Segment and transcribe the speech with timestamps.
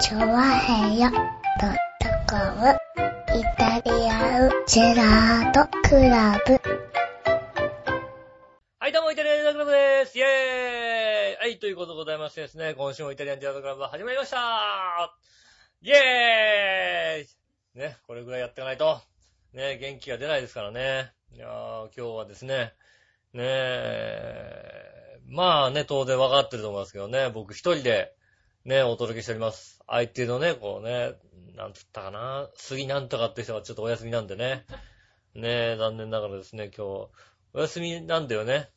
[0.00, 1.20] チョワヘヨドッ
[2.00, 2.76] トコム。
[3.38, 6.60] イタリアンジェラートクラブ。
[8.80, 10.18] はい、どうも、イタリアンジェラートクラブです。
[10.18, 11.36] イェーイ。
[11.36, 15.16] はい、ということでございましてですね、今週もイタリアンジェラートクラブ始まりました。
[15.80, 17.22] イェー
[17.76, 17.78] イ。
[17.78, 19.00] ね、これぐらいやっていかないと、
[19.52, 21.12] ね、元気が出ないですからね。
[21.32, 22.72] いやー、今日はですね、
[23.32, 28.12] ねえ、まあね、当然分かってると思いますけどね、僕一人で、
[28.64, 29.82] ね、お届けしております。
[29.86, 31.12] 相手のね、こうね、
[31.54, 34.64] なんつったかな、杉なんとかって人がちょっとお休みなんでね。
[35.34, 37.08] ねえ、残念ながらですね、今日、
[37.52, 38.70] お休みなんだよね。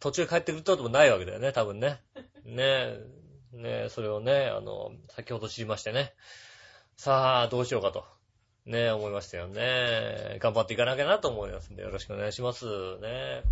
[0.00, 2.00] 途中帰ってくるってこともないわけだよね、多分ね。
[2.44, 3.06] ねえ、
[3.52, 6.14] ねえ、それをね、あの、先ほど知りましてね。
[6.96, 8.04] さあ、どうしようかと。
[8.66, 10.38] ねえ、思いましたよね。
[10.40, 12.64] 頑張っていかなきゃなと思いますんで、よろしくお願いします。
[12.64, 13.42] ねえ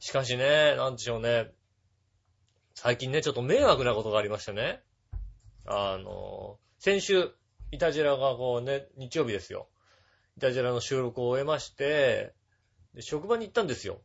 [0.00, 1.50] しかしね、なんでしょうね。
[2.74, 4.82] 最近ね、ちょっと迷惑なことがありましてね。
[5.66, 7.30] あの、先週、
[7.70, 9.68] イタジラがこうね、日曜日ですよ。
[10.36, 12.34] イタジラの収録を終えまして、
[12.94, 14.00] で、職場に行ったんですよ。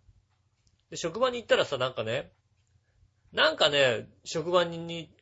[0.90, 2.32] で、職場に行ったらさ、なんかね、
[3.34, 5.14] なんかね、職場に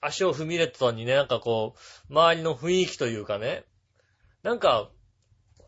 [0.00, 1.74] 足を踏み入れたのにね、なんかこ
[2.10, 3.64] う、周りの雰囲気というかね、
[4.42, 4.90] なんか、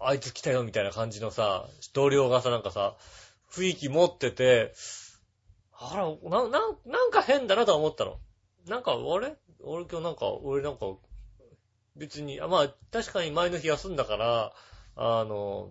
[0.01, 2.97] あいつ来たよみたいな感じのさ、同僚がさ、なんかさ、
[3.51, 4.75] 雰囲気持ってて、
[5.81, 8.19] あら、な、な、なんか変だなと思ったの。
[8.67, 9.37] なんか、あれ？
[9.61, 10.87] 俺今日なんか、俺なんか、
[11.97, 14.53] 別に、あまあ、確かに前の日休んだから、
[14.97, 15.71] あの、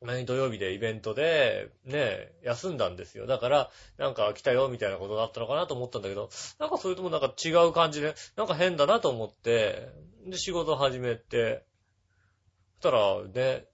[0.00, 3.26] 前土曜日でイベントで、ね、休んだんですよ。
[3.26, 9.88] だから、なんか来たよみたいなことがあったのかなと思ったんだけど、なんかそれともなんか違う感じで、なんか変だなと思って、
[10.26, 11.64] で、仕事始めて、
[12.80, 13.66] そしたら、ね、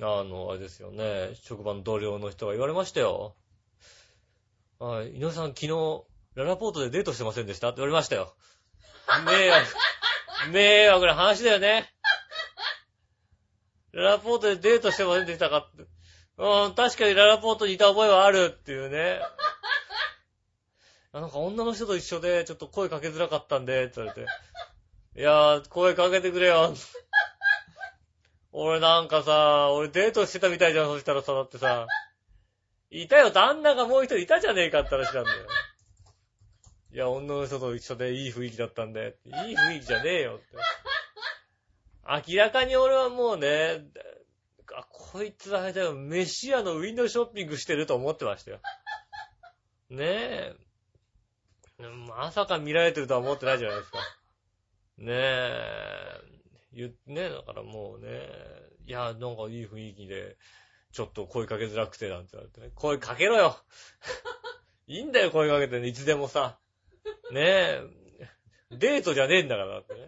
[0.00, 3.36] あの、あれですよね、職場の同僚の人が言われましたよ。
[4.82, 6.02] はい、井上さん昨日、
[6.34, 7.68] ララポートでデートしてませんでした？
[7.68, 8.34] って言われましたよ。
[9.24, 9.66] 迷惑、
[10.50, 11.88] 迷惑な話だよね。
[13.92, 15.84] ララポートでデートしてませんでしたかって。
[16.36, 19.20] うん、確かにララポートにいた覚えはあるっていうね。
[21.12, 24.28] あなんか女の人と一緒で、ちょっと声かけづらかったんで、って言われて。
[25.16, 26.74] いやー、声かけてくれよ。
[28.50, 31.86] 俺なんかさ、俺デートしてたみたいじゃん、そしたらさ、だってさ。
[32.92, 35.48] いたよ、旦那がもう一人いたじゃねえかって話なんだよ。
[36.92, 40.44] いや、女の人と一緒でいい雰囲気だったんで、いい雰囲気じゃねえよって。
[42.28, 43.86] 明らかに俺はもうね、
[44.76, 48.60] あ、こいつはあれだよ、飯屋のウィンドウショッピングしてると思ってましたよ。
[49.88, 50.56] ねえ。
[52.06, 53.98] まさか見られてるとは思ってないじゃないですか。
[54.98, 56.20] ねえ。
[56.74, 58.28] 言っねえ、だからもうね、
[58.86, 60.36] いや、なんかいい雰囲気で、
[60.92, 63.56] ちょっと声かけづらくてなんて言われてね、声かけろよ
[64.86, 66.58] いいんだよ、声かけてね、いつでもさ。
[67.30, 67.82] ねえ。
[68.70, 70.06] デートじゃねえんだから、だってね。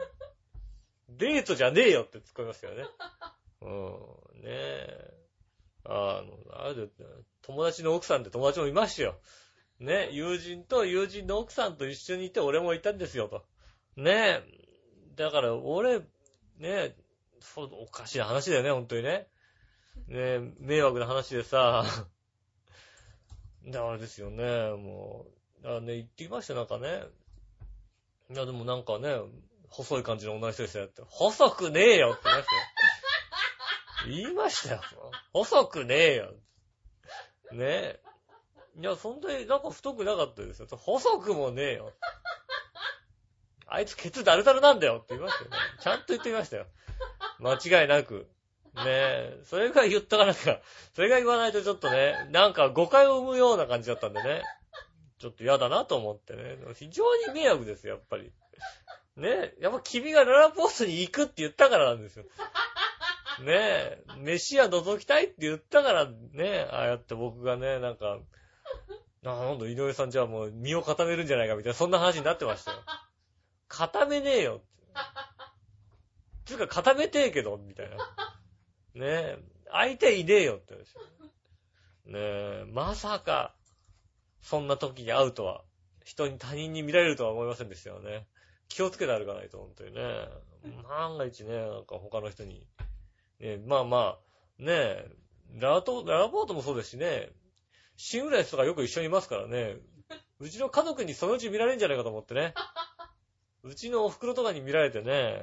[1.09, 2.85] デートじゃねえよって突っ込みましたよね。
[3.63, 3.67] う
[4.41, 4.43] ん。
[4.43, 5.15] ねえ。
[5.85, 7.05] あの、あれだって、
[7.43, 9.19] 友達の奥さんって友達もいましたよ。
[9.81, 13.45] ね、友人と友人の奥さんと一緒にいて俺もいたんですよ、と。
[13.97, 14.43] ねえ。
[15.17, 16.05] だから、俺、ね
[16.61, 16.97] え、
[17.41, 19.29] そう、おかしい話だよね、本当にね。
[20.09, 21.85] ねえ、迷惑な話でさ。
[23.67, 25.27] だからですよね、も
[25.63, 25.69] う。
[25.77, 27.05] あね、言ってきました、なんかね。
[28.31, 29.17] いや、でもなんかね、
[29.69, 31.03] 細い感じの女の人でしたよって。
[31.09, 32.67] 細くねえよって言いましたよ。
[34.07, 34.81] 言いましたよ。
[35.33, 36.33] 細くねえよ。
[37.53, 38.01] ねえ。
[38.77, 40.69] いや、そんなになんか太くなかったですよ。
[40.71, 41.93] 細くもねえよ。
[43.67, 45.57] あいつケツダルダルなんだよって言いましたよね。
[45.81, 46.67] ちゃんと言ってきましたよ。
[47.41, 48.29] 間違いなく。
[48.77, 49.41] ねえ。
[49.45, 50.61] それが言ったかなんか、
[50.95, 54.43] それが言わないとちょっとね、なんか誤解を生むような感じだったんでね。
[55.19, 56.59] ちょっと嫌だなと思ってね。
[56.75, 58.33] 非常に迷惑ですよ、やっぱり。
[59.17, 59.55] ねえ。
[59.61, 62.25] やっぱ君がララポートに行くって言ったからなんですよ。
[63.41, 64.05] ねえ。
[64.19, 66.69] 飯屋覗きたいって言ったから、ねえ。
[66.71, 68.19] ああやって僕がね、なんか、
[69.23, 72.79] なんだ、井上さんじゃあもう身を固めるんじゃないかみたいな、そんな話になってましたよ。
[73.69, 74.61] 固めねえよ。
[76.45, 77.97] つうか固めてえけど、みたいな。
[78.95, 79.39] ねえ。
[79.71, 82.13] 相手いねえよって言う。
[82.13, 82.65] ねえ。
[82.73, 83.55] まさか、
[84.43, 85.63] そんな時に会うとは、
[86.05, 88.27] 人に他人に見られるとは思いませんでしたよね。
[88.69, 90.29] 気をつけて歩かないと、本当にね。
[90.89, 92.67] 万が一ね、なんか他の人に。
[93.41, 95.11] ねまあまあ、ねえ、
[95.57, 97.31] ララト、ララポートもそうですしね、
[97.97, 99.77] シングライスとかよく一緒にいますからね、
[100.41, 102.55] うちの家族にそのうち見られるんじゃないかと思ってね。
[103.63, 105.43] うちのお袋とかに見られてね、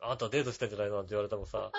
[0.00, 0.96] あんたデートしてんじゃないの？
[0.96, 1.70] なんて言われてもさ、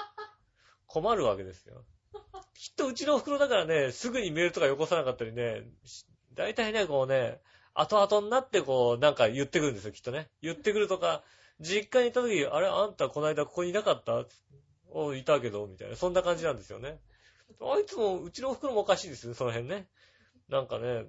[0.89, 1.85] 困るわけですよ。
[2.55, 5.63] きっとうちのお袋だからね、すぐにメールとかよこさなかったりね、
[6.33, 7.39] 大体ね、こうね、
[7.73, 10.29] 後々になってこう、なんか言ってくるんですよ、きっとね。
[10.41, 11.23] 言ってくるとか、
[11.59, 14.25] 実家に行った時、あれあんたこの間ここにいなかった？
[14.91, 15.95] おいたけど、みたいな。
[15.95, 16.99] そんな感じなんですよね。
[17.61, 19.87] あいつも、うちの袋もおかしいですよ、その辺ね。
[20.47, 21.05] なんかね、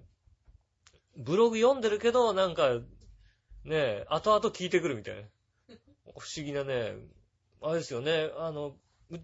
[1.17, 2.83] ブログ読んでるけど、なんか、ね
[3.65, 5.23] え、後々聞いてくるみたいな。
[6.19, 6.95] 不思議なね、
[7.63, 8.75] あれですよね、あの、う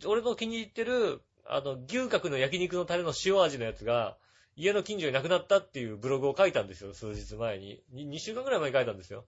[0.07, 4.17] 俺の気に入ってる、あの、牛角の焼肉のタレの塩味のやつが、
[4.57, 7.83] 家の近所になくなったっていうブログを書いたんですよ、数日前に。
[7.95, 9.27] 2週間くらい前に書いたんですよ。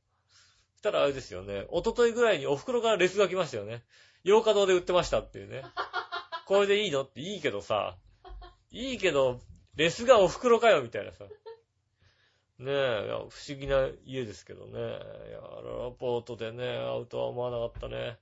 [0.72, 3.82] そしたらあれですよね、一昨日ぐらいにお袋からレスが来ましたよね。
[4.24, 5.62] 洋華堂で売ってましたっていうね。
[6.46, 7.96] これでいいのっていいけどさ、
[8.70, 9.40] いいけど、
[9.76, 11.24] レスがお袋かよ、みたいなさ。
[12.58, 14.72] ねえ、不思議な家ですけどね。
[14.72, 18.18] いや、ララポートでね、会うとは思わなかったね。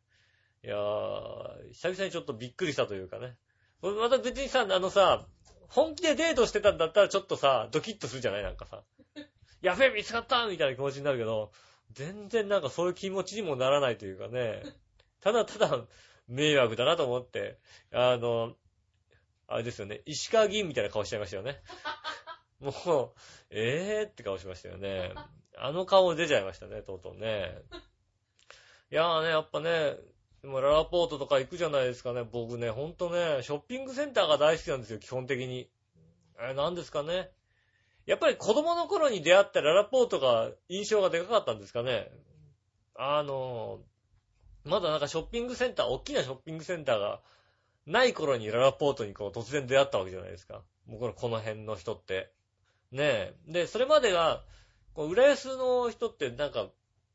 [0.67, 3.37] いやー、久々にちょっとびっくりしたというかね。
[3.83, 5.25] また別にさ、あのさ、
[5.69, 8.43] 本気でデートしてたんだったらちょっとさ、ドキッとするじゃない？
[8.43, 8.83] なんかさ。
[9.63, 11.53] やべえ、見つかったみたいな気持ちになるけど、
[11.93, 14.65] 全然なんかそういう気持ちにもならないというかね。
[15.21, 15.85] ただただ、
[16.27, 17.59] 迷惑だなと思って、
[17.93, 18.55] あの、
[19.47, 21.61] あれですよね、石川議員みたいな顔しちゃいましたよね。
[22.59, 23.21] もう、
[23.51, 25.15] えーって顔しましたよね。
[25.57, 27.63] あの顔出ちゃいましたね、とうとうね。
[28.91, 29.95] いやーね、やっぱね、
[30.46, 32.22] もララポートとか行くじゃないですかね。
[32.31, 35.70] 僕ね、ほんとね、ショッピングセンターが大好きなんですよ、基本的に。
[36.40, 37.31] え、なんですかね。
[38.06, 42.10] やっぱり子供の頃に出会ったララポートが印象がでかかったんですかね。
[42.94, 43.81] あの、
[44.64, 47.20] まだなんかショッピングセンター、大きなショッピングセンターが
[47.87, 50.62] ない頃にララポートにこう突然出会ったわけじゃないですか。
[50.87, 52.32] 僕のこの辺の人って。
[52.93, 53.34] ねえ。
[53.48, 54.44] で、それまでが、
[54.94, 56.69] こう、浦安の人ってなんか、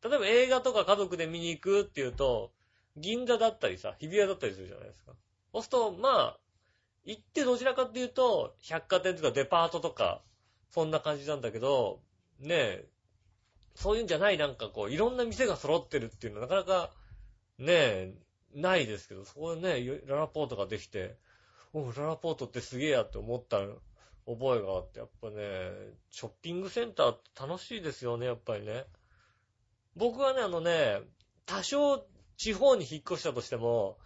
[0.04, 2.52] 例えば映画とか家族で見に行くっていうと、
[2.98, 5.14] 銀座だったりさ、日比谷だったりするじゃないですか。
[5.54, 6.40] そうすると、まあ、
[7.06, 10.22] 行ってどちらかっていうと、百貨店とかデパートとか、
[10.70, 12.00] そんな感じなんだけど、
[12.40, 12.86] ねえ、
[13.76, 16.92] そういうんじゃないなんかこう、いろんな店が揃ってるっていうのはなかなか、
[17.58, 18.14] ねえ、
[18.54, 21.18] ないですけど、そこでね、ララポートができて、
[21.74, 23.60] おララポートってすげえやって思った
[24.26, 25.36] 覚えがあって、やっぱね、
[26.10, 28.86] ショッピングセンターって楽しいですよね、やっぱりね。
[29.96, 31.02] 僕はね、あのね、
[31.46, 32.06] 多少
[32.42, 34.00] 地方に引っ越したとしても、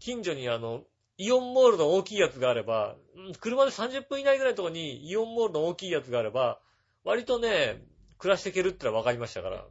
[0.00, 0.82] 近所にあの、
[1.16, 2.96] イオンモールの大きいやつがあれば、
[3.38, 6.58] 車で30分以内ぐらいのところにイオンモールの大きいやつがあれば、
[7.04, 7.80] 割とね、
[8.18, 9.58] 暮らしていけるってのは分かりましたから。
[9.58, 9.66] ね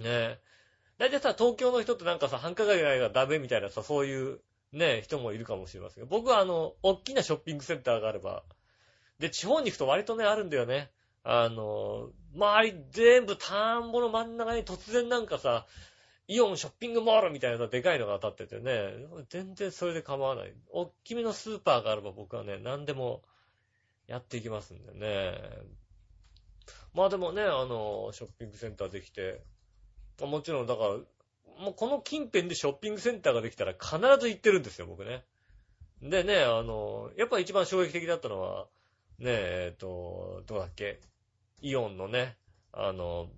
[0.00, 0.40] え。
[0.96, 4.40] だいたいさ、東京の人ってなんかさ、繁華街がダメみたいなさ、そういう
[4.72, 8.44] ね、人もいるかもしれませんが、僕はあの、大きなショッピングセンターがあれば、
[9.18, 10.90] で、地方に行くと割とね、あるんだよね。
[11.22, 15.66] あの、周り全部田んぼの真ん中に突然なんかさ、
[16.30, 18.94] イオンショッピングモールみたいなでかいのが当たっててね、
[19.30, 20.54] 全然それで構わない。
[20.70, 23.22] 大きめのスーパーがあれば僕はね、何でも
[24.06, 25.34] やっていきますんでね。
[26.94, 29.42] まあでもね、あの、ショッピングセンターできて、
[30.20, 30.90] もちろんだから、
[31.64, 35.24] もうこの近辺でショッピングセンターができたら必ず行ってるんですよ、僕ね。
[36.00, 38.68] でね、あの、やっぱ一番衝撃的だったのは、
[39.18, 41.00] ねえ、えっと、どうだっけ、
[41.60, 42.36] イオンのね、
[42.72, 43.30] あの、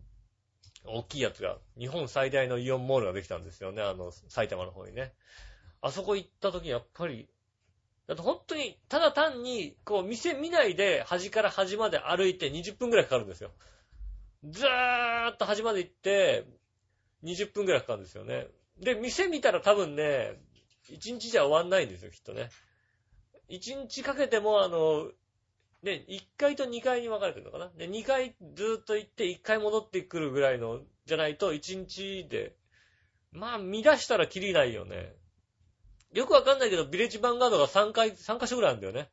[0.85, 5.13] 大きいやつが、日本最大のイオンモールができたんですよね、あの、埼玉の方にね。
[5.81, 7.29] あそこ行った時やっぱり、
[8.07, 13.53] だって本当に、ただ単に、こう、店見ないで、端から端まで歩いて20分くらいかかるんですよ。
[14.45, 16.45] ずーっと端まで行って、
[17.23, 18.49] 20分くらいかかるんですよね。
[18.79, 20.41] で、店見たら多分ね、
[20.91, 22.51] 1日じゃ終わんないんですよ、きっとね。
[23.49, 25.11] 1日かけても、あの、
[25.83, 27.71] ね、1階と2階に分かれてるのかな？
[27.77, 32.55] で、2階ずっと行って1階戻ってくるぐらいの、じゃないと1日で、
[33.33, 35.15] まあ、見出したらキリないよね。
[36.13, 39.11] よくわかんないけど、ビレッジヴァンガードが3回、3箇所ぐらいあるんだよね。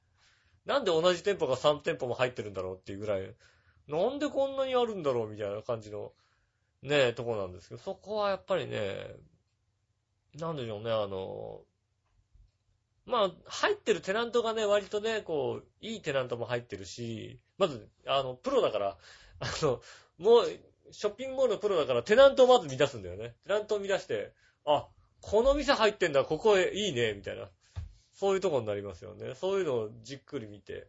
[0.65, 3.35] なんで同じ店舗が3店舗も入ってるんだろうっていうぐらい、
[3.87, 6.13] なんでこんなにあるんだろうみたいな感じの、
[6.83, 9.15] ねえ、とこなんですけど、そこはやっぱりね、
[10.35, 11.61] なんでしょうね、あの、
[13.05, 18.97] まあ、入ってるテナントがね、割とね、こう、いいテナントも入ってるし、まず、あの、プロだから、
[19.39, 19.81] あの、
[20.17, 20.45] もう、
[20.91, 23.35] ショッピングモールのプロだから、テナントをまず見出すんだよね。
[23.45, 24.33] テナントを見出して、
[24.65, 24.87] あ、
[25.21, 27.49] この店入ってんだ、ここへいいね、みたいな。
[28.13, 29.33] そういうとこになりますよね。
[29.35, 30.87] そういうのをじっくり見て。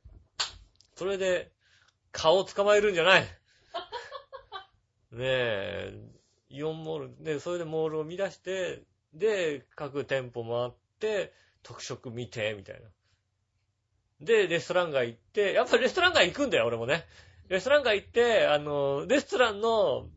[0.96, 1.52] それで、
[2.12, 3.22] 顔を捕まえるんじゃない。
[5.12, 5.94] ねえ、
[6.48, 8.82] イオンモール、で、それでモールを見出して、
[9.14, 12.88] で、各店舗回って、特色見て、みたいな。
[14.20, 17.04] で、レストラン街行って、やっぱレストラン街行くんだよ、俺もね。
[17.48, 20.08] レストラン街行って、あの、レストランの、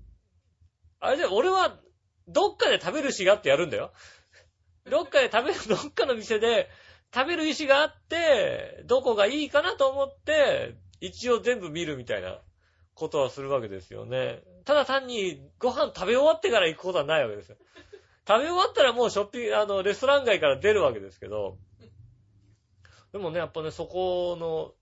[0.99, 1.79] あれで、俺は、
[2.27, 3.91] どっかで食べるしがあってやるんだよ。
[4.89, 6.69] どっかで食べる、どっかの店で
[7.13, 12.39] 食べる意思があって、どこがいいかなと思って、一応全部見るみたいな
[12.93, 14.41] ことはするわけですよね。
[14.65, 17.57] ただ単にご飯食べ終わってから行くことはないわけですよ。
[18.27, 21.57] 食べ終わったらもうショッピング、あの、レストラン街から出るわけですけど、
[23.11, 24.73] でもね、やっぱね、そこの、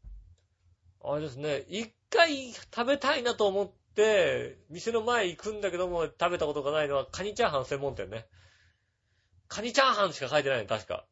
[1.04, 8.28] あれですね、一回食べたいなと思って、店の前行くんだけども、食べたことがないのは、カニチャーハン専門店ね。
[9.48, 11.06] カニチャーハンしか書いてないの、確か。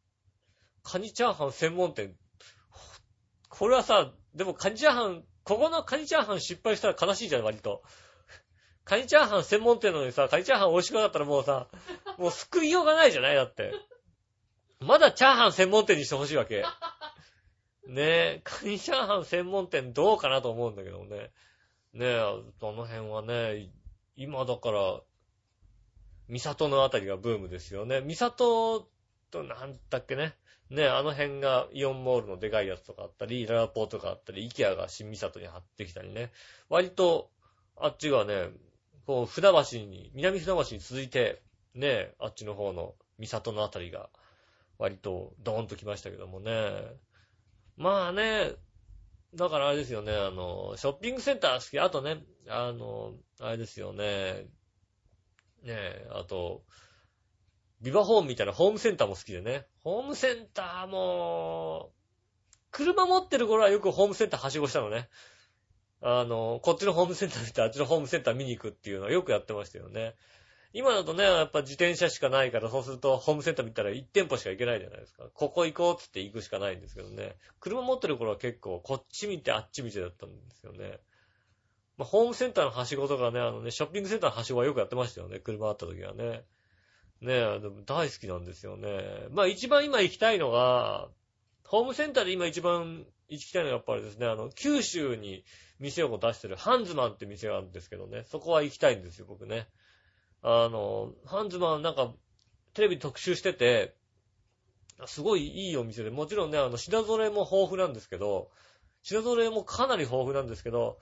[0.83, 2.15] カニチャーハン専門店。
[3.50, 7.81] これはさ、でもカニチャーハン、ここのカニチャーハン失敗したら悲しいじゃん、割と。
[8.89, 11.67] カニチャーハン専門店のにさ、カニチャーハン美味しくなかったらもうさ、
[12.17, 13.72] もう救いようがないじゃないだって。
[14.79, 16.63] まだチャーハン専門店にしてほしいわけ。
[17.88, 21.29] ねえ、カニチャーハン専門店どうかなと思うんだけどもね。
[21.93, 23.69] ねえ、あの辺はね、
[24.15, 25.01] 今だから、
[26.27, 28.01] 三里のあたりがブームですよね。
[28.01, 28.89] 三里
[29.29, 30.34] となんだっけね。
[30.72, 36.31] ねえ、あの辺がイオンモールのでかいやつとかあったり、ララポーとかあったり、イケアが新三里に貼ってきたりね。
[36.69, 37.29] 割と、
[37.77, 38.50] あっちがね、
[39.09, 41.41] こう、船橋に、南船橋に続いて、
[41.73, 44.11] ね、あっちの方の三里のあたりが、
[44.77, 46.51] 割とドーンと来ましたけどもね。
[47.75, 48.51] まあね、
[49.33, 51.79] だからあれですよね、あの、ショッピングセンター好き。
[51.79, 54.45] あとね、あの、あれですよね。
[55.63, 56.61] ねえ、あと、
[57.81, 59.65] ビバホームみたいなホームセンターも好きでね。
[59.83, 61.91] ホームセンターも、
[62.69, 65.09] 車持ってる頃はよくホームセンターはしごしたのね。
[66.01, 70.15] あの、こっちのホームセンター見てあっちのホームセンター見に行くっていうのはよくやってましたよね。
[70.71, 75.25] 今だとね、やっぱ自転車しかないから、そうするとホームセンター見たら1店舗しか行けないじゃないですか。
[75.33, 77.35] ここ行こうっつって行くしかないんですけどね。
[77.59, 80.99] 車持ってる頃は結構こっち見てあっち見てだったんですよね。
[81.97, 85.39] まあ、ホームセンターのはしごとかね、あのね、ショッピングセンターのはしごはよくやってましたよね。
[85.39, 86.45] 車あった時はね。
[87.21, 89.27] ねえ、でも大好きなんですよね。
[89.31, 91.09] まあ一番今行きたいのが、
[91.69, 95.43] ホームセンターで今一番行きたいのはやっぱりですね、あの、九州に
[95.79, 99.67] 店を出してるハンズマンって店があるんですけどね、そこは行きたいんですよ、僕ね。
[100.41, 102.11] あの、ハンズマンなんか、
[102.73, 103.93] テレビ特集してて、
[105.05, 108.49] すごいいいお店で、もちろんね、あの、品揃えも豊富なんですけど、
[109.03, 110.97] 品揃えもかなり豊富なんですけど、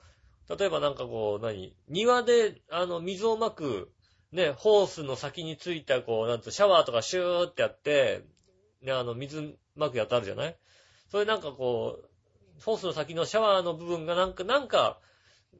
[0.54, 3.90] 例えばなんかこう、何庭で、あの、水をまく、
[4.32, 8.26] ね、ホースの先についた、こう、なんつう、シャワーとかシューってやって、
[8.82, 10.56] ね、あの、水うまくやつあるじゃない？
[11.08, 12.08] それなんかこう、
[12.64, 14.98] ホースの先のシャワーの部分がなんか、なんか、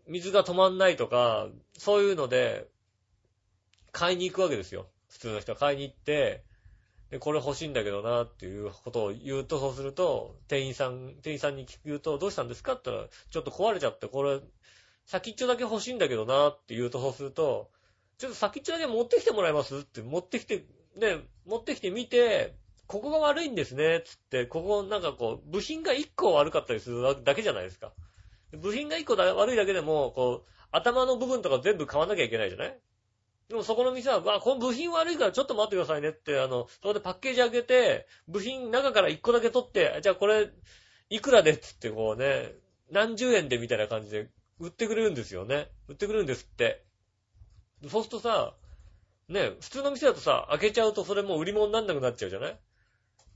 [0.09, 1.47] 水が止まんないとか、
[1.79, 2.67] そういうので、
[3.93, 4.89] 買いに行くわけですよ。
[5.09, 6.43] 普通の人は買いに行って、
[7.11, 14.41] で、これ欲しいんだけどな、っていうことを言うと、そうすると、店員さん、店員さんに聞くと、どうしたんですかって言ったら、ちょっと壊れちゃって、これ、
[15.07, 17.71] 先っちょだけ欲しいんだけどな、って言うと、そうすると、
[18.19, 20.65] ちょっと先っちょだけ持ってきてもらえますって、持ってきて、
[20.97, 22.57] ね、持ってきてみて、
[22.89, 27.93] ここが悪いんですね、つって、ここなんかこう、部品が1個悪かったりするだけじゃないですか。
[28.53, 32.79] 部品が1個だ悪いだけでも、こう、頭の部分とか全部買わなきゃいけないじゃない？
[33.51, 40.51] でもそこの店は、わ、この部品悪いからちょっと待ってくださいねって、あの、そこでパッケージ開けて、部品中から1個だけ取って、じゃあこれ、
[41.11, 41.53] いくらで？
[41.53, 42.55] っつってこうね、
[42.91, 44.31] 何十円でみたいな感じで
[44.61, 45.69] 売ってくれるんですよね。
[45.89, 46.85] 売ってくれるんですって。
[47.89, 48.55] そうするとさ、
[49.29, 52.59] ね、普通の店だとさ、開けちゃうとそれもう売り物になんなくなっちゃうじゃない？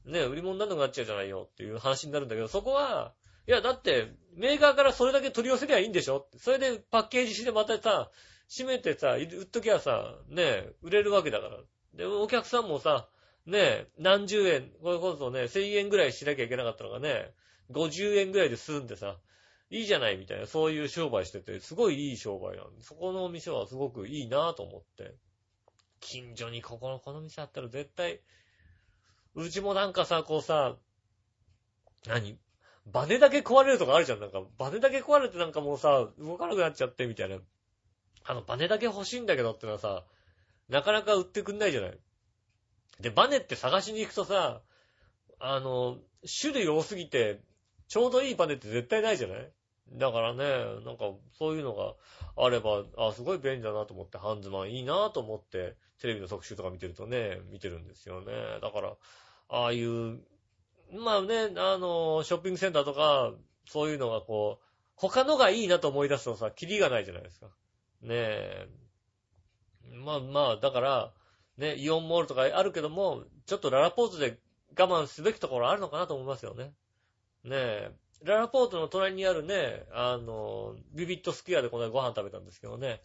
[0.05, 3.13] ね、売り物になんなくなっちゃうじゃないよっていう話になるんだけど、そこは、
[3.47, 6.27] いや、だって、メーカーからそれだけ取り寄せりゃいいんでしょ？
[6.39, 8.11] それでパッケージしてまたさ、
[8.49, 11.59] 閉めてさ、売っときゃさ、ね、売れるわけだから。
[11.95, 13.09] で、お客さんもさ、
[13.47, 17.33] ね、何十円、これこそね、1000円ぐらいしなきゃいけなかったのがね、
[17.71, 19.19] 50円ぐらいで済んでさ、
[19.71, 25.15] いいじゃないみたいな、そういう商売してて、すごいいい商売なんで、そこのお店はすごくいいなぁと思って。
[26.01, 28.21] 近所にここの、この店あったら絶対、
[29.35, 30.77] うちもなんかさ、こうさ、
[32.07, 32.39] 何？
[32.85, 34.21] バネだけ壊れるとかあるじゃん。
[34.21, 37.37] なんか、バネだけ壊れてなんかもうさ、動かなくなっちゃってみたいな。
[38.25, 40.05] あの、バネだけ欲しいんだけどってのはさ、
[40.69, 41.99] なかなか売ってくんないじゃない？
[43.01, 44.63] で、バネって探しに行くとさ、
[45.39, 45.99] あの、
[46.41, 47.41] 種類多すぎて、
[47.89, 49.53] ちょうどいいバネって絶対ないじゃない？
[49.93, 50.45] だからね、
[50.85, 51.95] なんか、そういうのが
[52.37, 58.33] あれば、あ、すごい便利だなと思って、ハンズマンいいなと思って、テレビの特集とか見てるとね、見てるんですよね。
[58.61, 58.95] だから、
[59.49, 60.19] ああいう、
[60.93, 63.33] まあね、あの、ショッピングセンターとか、
[63.69, 64.65] そういうのがこう、
[64.97, 67.47] 他のがいいなと思い出すとさ、キリがないじゃないですか。
[67.47, 68.69] ねえ。
[70.05, 71.13] まあまあ、だから、
[71.57, 74.41] ね、イオンモールとかあるけども、ちょっとララポートで
[74.77, 76.73] 我慢すべきところあるのかなと思いますよね。
[77.45, 77.93] ねえ。
[78.25, 83.03] ララポートの隣にあるね、あの、ビビットスクエアでこの間ご飯食べたんですけどね、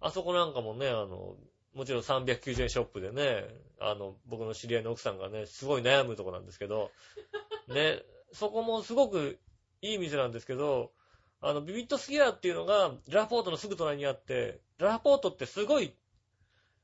[0.00, 1.36] あそこなんかもね、あの、
[1.74, 3.44] もちろん390円ショップでね、
[3.80, 6.90] あの、僕の知り合いの奥さんがね、すごい悩むとこなんですけど、
[7.68, 9.38] ね、そこもすごく
[9.82, 10.92] いい店なんですけど、
[11.40, 15.94] あの、ビビットスキアっていうのが、ララポートのすぐ隣にあって、ララポートってすごい、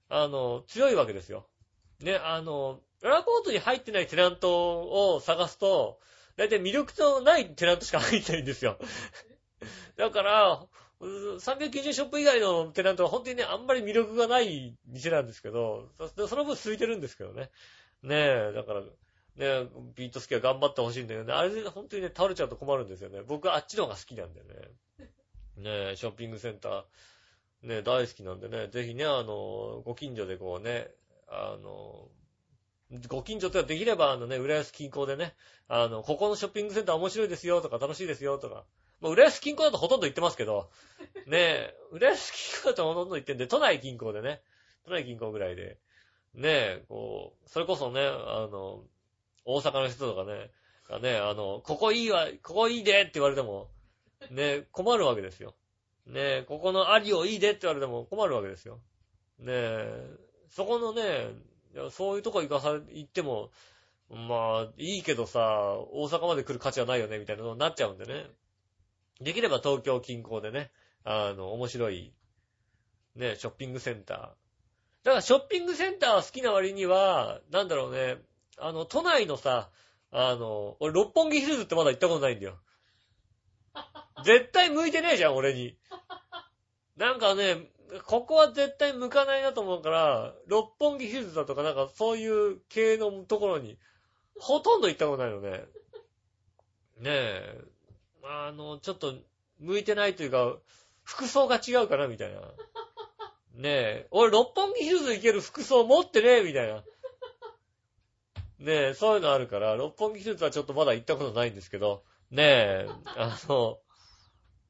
[0.09, 1.49] あの、強いわけですよ。
[2.01, 5.99] ね、あの、ララポートに入ってないテナントを探すと、
[6.37, 8.79] だいたい魅力のないテナントしか入ってないんですよ。
[9.97, 10.67] だから、
[11.05, 15.91] 390ショップ以外のテナントは本当にね、あんまり魅力がない店なんですけど、
[16.29, 17.51] その分空いてるんですけどね。
[18.03, 18.15] ね
[18.51, 18.87] え、だから、ね
[19.37, 21.33] え、ビートスキア頑張ってほしいんだよね。
[21.33, 23.23] あれで本当にね、倒れちゃうと困るんですよね。
[23.23, 24.55] 僕はあっちの方が好きなんだよね。
[25.57, 26.83] ねえ、ショッピングセンター、
[27.63, 30.91] ねえ、大好きなんでね、ぜひね、あの、ご近所でこうね、
[31.29, 32.09] あの、
[33.09, 35.35] ご近所ってはできれば、あのね、浦安近郊でね、
[35.69, 38.65] あの、ここのショッピングセンター面白いですよとか楽しいですよとか、
[39.05, 40.71] まあ、浦安近郊だとほとんど行ってますけど、
[41.27, 44.41] ねえ、浦安近郊だとほとんど行ってんで、都内近郊でね、
[44.87, 45.77] 都内近郊ぐらいで、
[46.33, 48.83] ねえ、こう、それこそね、あの、
[49.45, 50.51] 大阪の人とかね、
[50.89, 53.69] がね、あの、ここいいわ、ここいいでって言われても、
[54.31, 55.55] ねえ、困るわけですよ。
[56.07, 58.81] ねえ、ここのアリオいいでって言われても困るわけですよ。
[59.39, 60.17] ねえ
[60.49, 61.29] そこのね、
[61.91, 63.51] そういうとこ行かさ、行っても、
[64.09, 68.31] まあ、いいけどさ、大阪まで来る価値はないよね、みたいなのになっちゃうんでね。
[69.21, 70.71] できれば東京近郊でね、
[71.05, 72.15] あの、面白い、
[73.15, 74.19] ね、ショッピングセンター。
[75.05, 78.19] だからショッピングセンター好きな割には、なんだろうね、
[78.59, 79.71] あの、都内のさ、
[80.11, 82.59] あの、俺、六本木ヒルズってまだ行ったことないんだよ。
[84.25, 85.77] 絶対向いてねえじゃん、俺に。
[86.97, 87.71] なんかね、
[88.07, 93.79] ここは絶対向かないなと思うから、六本木ヒルズだとかなんかそういう系のところに、
[94.39, 95.65] ほとんど行ったことないのね。
[96.99, 97.74] ねえ。
[98.27, 99.15] あの、ちょっと、
[99.61, 100.57] 向いてないというか、
[101.03, 102.41] 服装が違うかな、みたいな。
[103.55, 104.09] ねえ。
[104.11, 106.83] 俺、六本木ヒルズ行ける服装持ってねえ、みたいな。
[108.59, 113.79] ねえ、そういうのあるから、六本木ヒルズはちょっとまだ行ったことないんですけど、ねえ、あの、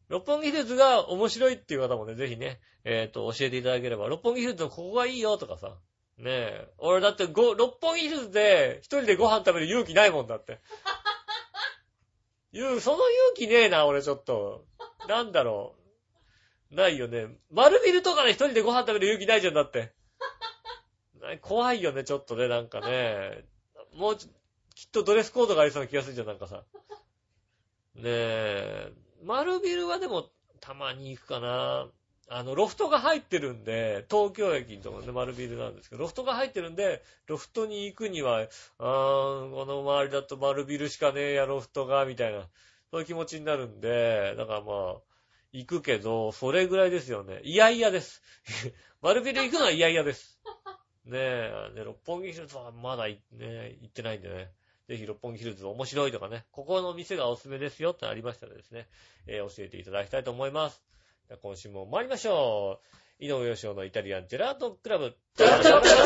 [0.08, 5.78] 六本木ヒルズが面白いっていう方もね、ぜひね、えっ、と、教えていただければ、六本木ヒルズのここがいいよとかさ、
[6.18, 10.60] ねえ、俺だってご、六本木ヒルズで一人でご飯食べる勇気ないもんだって。
[12.54, 14.64] いう、その勇気ねえな、俺ちょっと。
[15.08, 15.76] なんだろ
[16.70, 16.74] う。
[16.74, 17.28] ないよね。
[17.50, 19.92] 丸ビルとかで一人でご飯食べる勇気ないじゃんだって。
[21.20, 23.44] な怖いよね、ちょっとね、なんかね。
[23.92, 26.64] もうきっとドレスコードがありそうな気がするじゃん、なんかさ。
[27.94, 28.92] ねえ。
[29.22, 31.88] 丸ビルはでも、たまに行くかな。
[32.28, 38.40] あの、ロフトが入ってるんで、東京駅のところね、丸ビルなんですけど、ロフトが入ってるんで、ロフトに行くには、
[38.78, 42.48] あー、この周りだと丸ビルしかねえや、ロフトが、みたいな、
[42.90, 44.96] そういう気持ちになるんで、だからまあ、
[45.52, 47.40] 行くけど、それぐらいですよね。
[47.44, 48.22] いやいやです。
[49.02, 50.40] 丸ビル行くのはいやいやです。
[51.04, 53.18] ねえ、ね六本木ヒルズはまだ、ね、
[53.80, 54.50] 行ってないんでね。
[54.88, 58.88] ぜひ六本木ヒルズ面白いとかね、ここの店がおすすめですよってありましたらですね、
[59.26, 60.82] えー教えていただきたいと思います。
[61.26, 62.80] じゃあ今週も参りましょ
[63.18, 63.24] う。
[63.24, 65.06] 井上義雄のイタリアンジェラートクラブ。
[65.06, 65.96] イタリアンジェ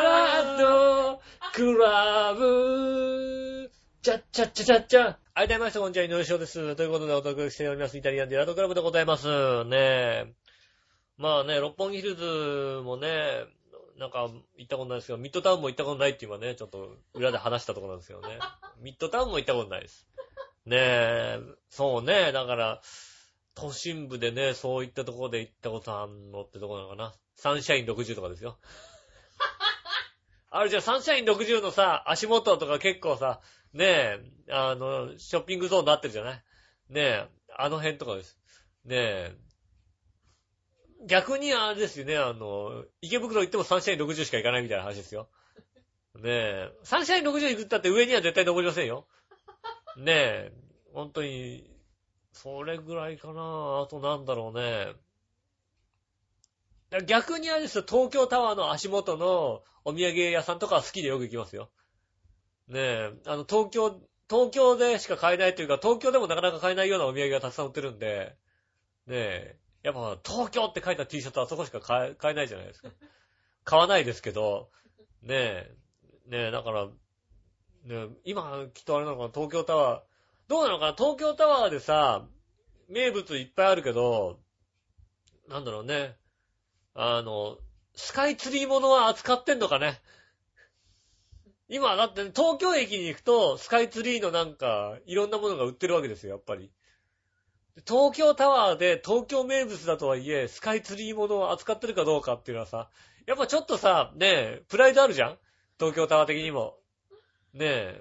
[0.00, 1.22] ラート
[1.54, 3.70] クラブ。
[4.02, 5.16] チャッチャッチャチャッチャ。
[5.32, 5.80] ありがとうございました。
[5.80, 6.76] こんにちは、井上義雄です。
[6.76, 7.96] ということでお届けしております。
[7.96, 9.64] イタリアンジェラートクラブでございます。
[9.64, 10.26] ねえ。
[11.16, 13.46] まあね、六本木ヒルズもね、
[13.98, 18.38] なんか行ったことないですけど、ミッドタウンも行ったことないって今ね、ちょっと裏で話したところなんですよね。
[18.80, 20.06] ミッドタウンも行ったことないです。
[20.66, 22.80] ねえ、そうね、だから、
[23.54, 27.14] 都心部でね、そういったところで行ったことあんのってとこなのかな。
[27.34, 28.58] サンシャイン60とかですよ。
[30.50, 33.40] あるじゃん、サンシャイン60のさ、足元とか結構さ、
[33.72, 36.44] ねえ、あの、ショッピングゾーンになってるじゃない
[36.88, 38.38] ねえ、あの辺とかです。
[38.84, 39.36] ねえ、
[41.06, 45.28] 逆にあれですよね、あの、池袋行ってもサンシャイン60しか行かないみたいな話ですよ。
[46.16, 49.06] ねえ、サンシャイン60行くったって上には絶対登りませんよ。
[49.96, 50.52] ねえ、
[50.92, 51.70] 本当に、
[52.32, 53.82] それぐらいかな。
[53.82, 54.94] あとなんだろうね。
[57.06, 61.70] 逆にあれですよ、東京タワーの足元のお土産屋さんとかは好きでよく行きますよ。
[62.68, 68.36] ねえ、あの、東京、東京でしか買えないというか、東京でもなかなか買えないようなお土産がたくさん売ってるんで、
[69.06, 72.90] ねえ、やっぱ東京って書いた T シャツはそこしか買え買えないじゃないですか。
[73.64, 74.70] 買わないですけど、
[75.22, 75.74] ねえ、
[76.26, 80.02] ねえ、だから、ね、今きっとあれなのかな、東京タワー、
[80.48, 82.26] どうなのかな、東京タワーでさ、
[82.88, 84.40] 名物いっぱいあるけど、
[85.48, 86.16] なんだろうね、
[86.94, 87.58] あの、
[87.94, 90.00] スカイツリーものは扱ってんのかね。
[91.68, 96.70] 今、だって東京駅に行くと、スカイツリーのなんか、いろんなものが売ってるわけですよ、やっぱり。
[97.86, 102.88] 東京タワーで東京名物だとはいえ、スカイツリーものを扱ってるかどうかっていうのはさ、
[103.26, 105.38] やっぱちょっとさ、ねえ、プライドあるじゃん？
[105.78, 106.76] 東京タワー的にも。
[107.52, 108.00] ねえ。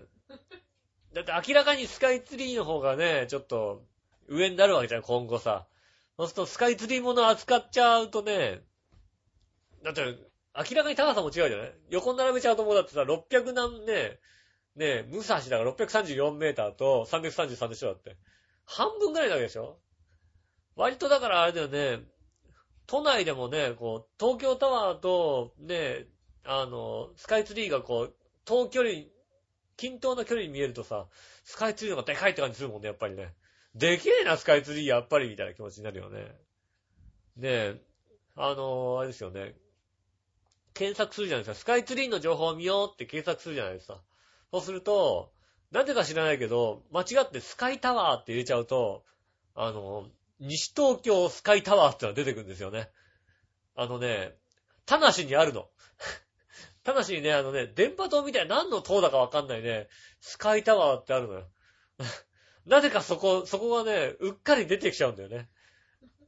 [1.13, 3.84] だって明らかにスカイツリーの方がね、ちょっと
[4.28, 5.68] 上になるわけじゃん、今後さ。
[6.18, 8.62] そうするとスカイツリーもの扱っちゃうとね、
[9.84, 10.02] だって
[10.56, 11.74] 明らかに高さも違うじゃない？
[11.92, 14.20] 横並べちゃうともうだってさ、600何ね、
[14.76, 18.16] ねえ、武蔵だから634メーターと333でしょだって。
[18.67, 19.80] 半分ぐらいなわけでしょ？
[20.75, 22.03] 割とだからあれだよね、
[22.86, 26.06] 都内でもね、こう、東京タワーと、ね、
[26.45, 29.06] あの、スカイツリーがこう、遠距離、
[29.75, 31.08] 均等な距離に見えるとさ、
[31.43, 33.34] スカイツリーの方がでかいって感じするもんね、やっぱりね。
[33.73, 36.19] でけえな、スカイツリー、やっぱり、みたいな気持ちになるよね。
[37.38, 37.82] ねえ、
[38.36, 39.56] あのあれですよね。
[40.73, 41.60] 検索するじゃないですか。
[41.62, 44.01] スカイツリーの情報を見ようって検索するじゃないですか。
[44.51, 45.32] そうすると、
[45.71, 49.03] なんでか知らないけど、間違ってスカイタワーって入れちゃうと、
[49.53, 50.06] あの、
[50.39, 52.89] 西東京スカイタワーってのが出てくるんですよね。
[53.75, 54.36] あのね、
[54.86, 55.69] 田無にあるの。
[56.84, 59.89] 田無にね、あのね、電波塔みたいな何の塔だかわかんないね、
[60.21, 61.49] スカイタワーってあるのよ。
[62.65, 65.49] なぜかそこ、そこがね、うっかり出てきちゃうんだよね。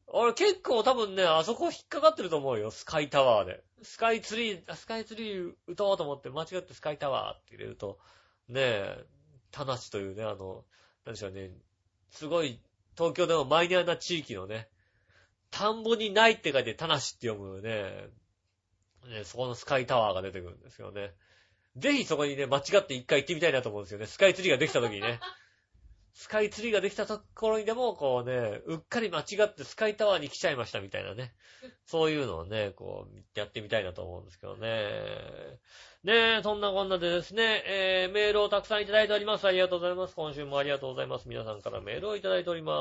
[0.07, 2.71] 俺結構多分ね、あそこ引っかかってると思うよ。
[2.71, 3.63] スカイタワーで。
[3.83, 7.99] スカイツリー、スカイツリー打とうと思って間違ってスカイタワーって入れると、
[8.47, 9.05] ねえ、
[9.51, 10.63] 田無というね、あの、
[11.05, 11.51] 何でしょうね、
[12.09, 12.61] すごい
[12.97, 14.69] 東京でもマイナーな地域のね、
[15.51, 18.09] 田んぼにないって書いて田無って読むね、
[19.07, 21.13] ね、そこのスカイタワーが出てくるんですよね。
[21.77, 24.05] ぜひそこにね、間違って一回行ってみたいなと思うんですよね。
[24.05, 25.19] スカイツリーができた時にね。
[26.19, 31.31] スカイツリーができたところにでも、こうね、うっかり間違ってスカイタワーに来ちゃいましたみたいなね。
[31.85, 34.67] そういうのをね、こう、やってみたいなと思うんですけどね。
[36.03, 39.47] ねえ、そんなこんなでですね、えー、メールをたくさんいただいております。
[39.47, 40.15] ありがとうございます。
[40.15, 41.29] 今週もありがとうございます。
[41.29, 42.73] 皆さんからメールをいただいておりま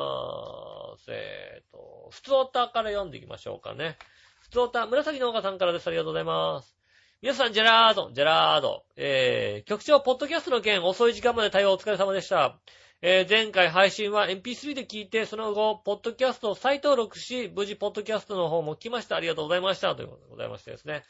[0.98, 1.04] す。
[1.06, 3.98] えーと、ふつおたから読んでいきましょうかね。
[4.40, 5.86] ふつおた、紫の岡さんからです。
[5.86, 6.76] ありがとうございます。
[7.22, 8.82] 皆さん、ジェラード、ジェラード。
[8.96, 12.58] えー、局長、ポッドキャストの件、遅い時間まで対応お疲れ様でした。
[13.00, 19.14] えー、前回配信は MP3 で聞いて、その後、ポッドキャストを再登録し、無事、ポッドキャストの方も来ました。
[19.14, 19.94] ありがとうございました。
[19.94, 21.04] ということでございましてですね。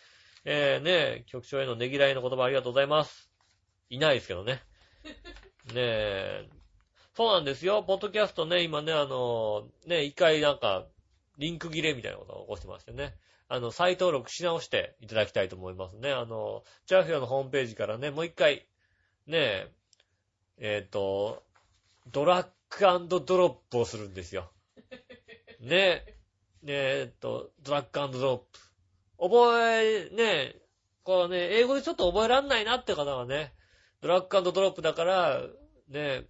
[0.45, 3.31] えー、ね局長へのねぎらいの言葉ありがとうございます。
[3.89, 4.63] いないですけどね。
[5.73, 6.49] ねえ。
[7.15, 7.83] そうなんですよ。
[7.83, 10.87] ポッドキャストね、今ね、あの、ね、一回なんか、
[11.39, 13.17] リンク切れみたいなことを起こしてましてね。
[13.49, 16.13] あの、再登録し直していただきたいと思いますね。
[16.13, 18.67] あの、チャーフィオのホームページからね、もう一回、
[19.27, 19.73] ねえ、
[20.59, 21.43] えっ、ー、と、
[22.11, 22.47] ドラッ
[23.09, 24.51] グドロップをするんですよ。
[25.61, 26.19] ねえ、
[26.63, 28.59] ねえっと、ドラッグドロップ。
[29.21, 30.63] 覚え、ねえ、
[31.03, 33.55] こうね、英語でちょっと覚えらんないなって方はね、
[34.01, 35.43] ドラッグドロップだから、
[35.89, 36.27] ね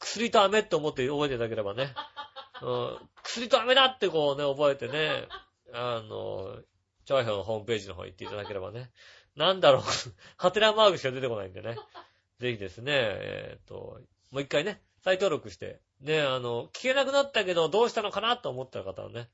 [0.00, 1.94] 薬と飴って思って覚えていただければね。
[2.62, 5.28] うん、薬と飴だってこうね、覚えてね、
[5.72, 6.62] あの、
[7.04, 8.90] チャーヒョのホームページの方行っていただければね。
[9.36, 9.82] なんだろう、
[10.36, 11.76] ハテナマークしか出てこないんでね。
[12.38, 14.00] ぜひですね、えっ、ー、と、
[14.30, 19.30] もう一回ね、再登録して、ね、あの、聞けなくなったけどどうしたのかなと思った方はね、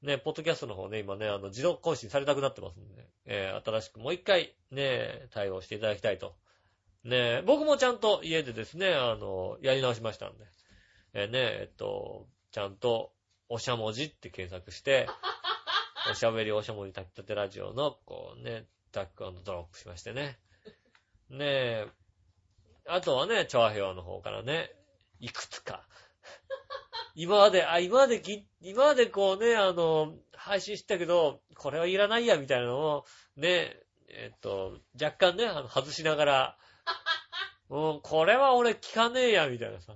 [0.00, 6.34] ね、ポッドキャストの方ね、今ね、あの、自動更新されなくなってますんで、えー、新しくもう一回、ね、対応していただきたいと。
[7.04, 10.46] ね、僕もちゃんと家でですね、あの、やり直しましたんで、
[11.12, 13.12] えー、ね、えっと、ちゃんと、
[13.50, 15.10] おしゃもじって検索して、
[16.10, 20.38] おしゃべりおしゃもじ炊きたてラジオの、こうね、ダックドロップしましてね。
[21.28, 21.86] ねえ、
[22.86, 24.74] あとはね、チョアヘヨの方からね、
[25.22, 25.86] いくつか。
[27.14, 28.20] 今まで、あ、今まで、
[28.60, 33.04] 今までこうね、あの、配信したけど、これはいらないや、みたいなのを、
[33.36, 33.76] ね、
[34.08, 36.58] えっと、若干ね、あの、外しながら、
[37.70, 39.94] うん、これは俺聞かねえや、みたいなさ。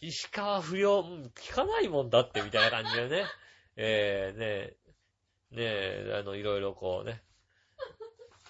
[0.00, 3.26] 石川不良、うん、聞かないもんだって、みたいな感じでね。
[3.76, 7.22] えー、ねねあの、いろいろこうね、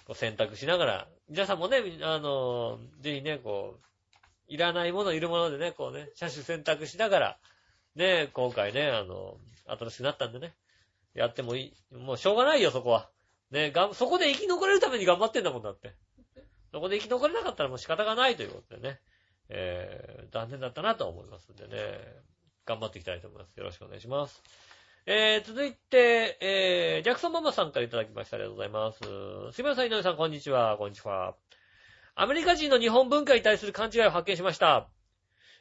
[0.05, 3.88] こう選択しながら、皆さんもね、あの、ぜひね、こう、
[4.49, 7.39] いらないもの、いるものでね、こうね、車種選択しながら、
[7.95, 10.55] ね、今回ね、あの、新しくなったんでね、
[11.13, 11.95] やってもいい。
[11.95, 13.09] もうしょうがないよ、そこは。
[13.51, 15.93] ね、が、そこで生き残れるために頑張ってんだもんだって。
[16.71, 18.99] そこで生き残れなかったらもう仕方がないということでね、
[19.49, 21.99] えー、残念だったなと思いますんでね、
[22.65, 23.55] 頑張っていきたいと思います。
[23.57, 24.43] よろしくお願いします。
[25.05, 28.37] えー、続いて、えー、ジャクソンママさんからいただきました。
[28.37, 28.99] ありがとうございます。
[29.55, 30.77] すみません、井上さん、こんにちは。
[30.77, 31.35] こんにちは。
[32.21, 34.89] アメリカ人の日本文化に対する勘違いを発見しました。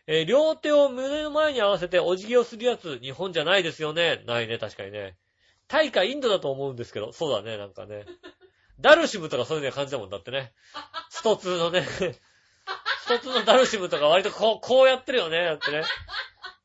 [0.08, 4.24] えー、両手を胸の前に合わせてお辞儀をするやつ、日本じゃないですよね。
[4.26, 5.16] ないね、確かにね。
[5.68, 8.06] タイかインドだと思うんですけど、そうだね、なんかね。
[8.80, 10.52] ダルシムとかそういう感じだもんだってね。
[11.10, 12.18] ストツーのね、ス
[13.06, 15.84] トツーのダルシムとか割とこう、こうやってるよね、だってね。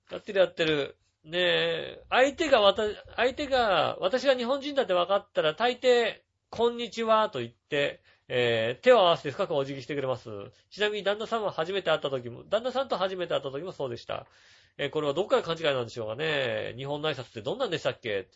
[0.09, 0.97] やってるやってる。
[1.23, 2.81] ねえ相手がわた、
[3.15, 10.29] 相手が、私が日本人だって分かったら、大抵、こんにちはと言って、えー手を合わせて深くお辞儀してくれます。
[10.71, 14.25] ちなみに旦那さんは初めて会った時も、旦那さんと初めて会った時もそうでした。
[14.77, 16.73] えーこれはどっから勘違いなんでしょうかね。
[16.77, 18.27] 日本の挨拶ってどんなんでしたっけ？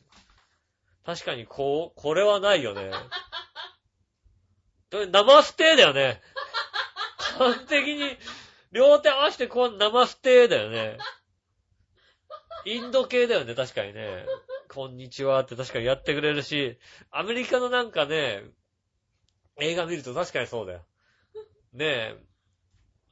[1.06, 2.92] 確かに、こう、これはないよね。
[4.92, 6.22] これ生ステーだよね。
[7.38, 8.18] 完璧に、
[8.72, 10.98] 両手合わせてこう、生ステーだよね。
[12.66, 14.26] インド系だよね、確かにね。
[14.70, 16.78] こんにちはって確かにやってくれるし、
[17.12, 18.44] アメリカのなんかね、
[19.60, 20.86] 映画見ると確かにそうだよ。
[21.74, 22.18] ねえ、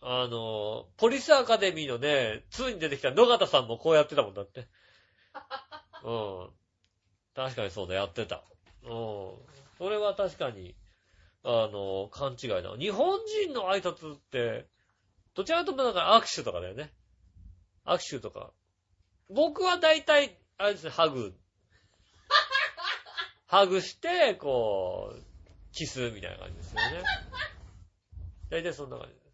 [0.01, 4.67] あの、ポリスアカデミーのね、2に出てきた野方さんもこうやってたもんだって。
[6.03, 6.49] うん。
[7.33, 8.43] 確かにそうだ、やってた。
[8.83, 8.89] うん。
[9.77, 10.75] それは確かに、
[11.43, 12.75] あの、勘違いだ。
[12.77, 14.67] 日本人の挨拶って、
[15.33, 16.93] どちらかというとなんか握手とかだよね。
[17.85, 18.53] 握手とか。
[19.29, 21.35] 僕は大体、あれですね、ハグ。
[23.47, 25.34] ハグして、こう、
[25.75, 27.03] キスみたいな感じですよね。
[28.49, 29.25] 大体そんな感じです。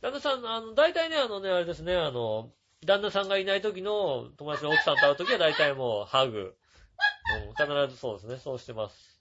[0.00, 2.52] 旦那さん、あの、大体ね、あのね、あれですね、あの、
[2.84, 6.56] 旦那さんがいない時の友達の奥さんと会う時は大体もうハグ。
[7.48, 9.20] うん、必ずそうですね、そうしてます。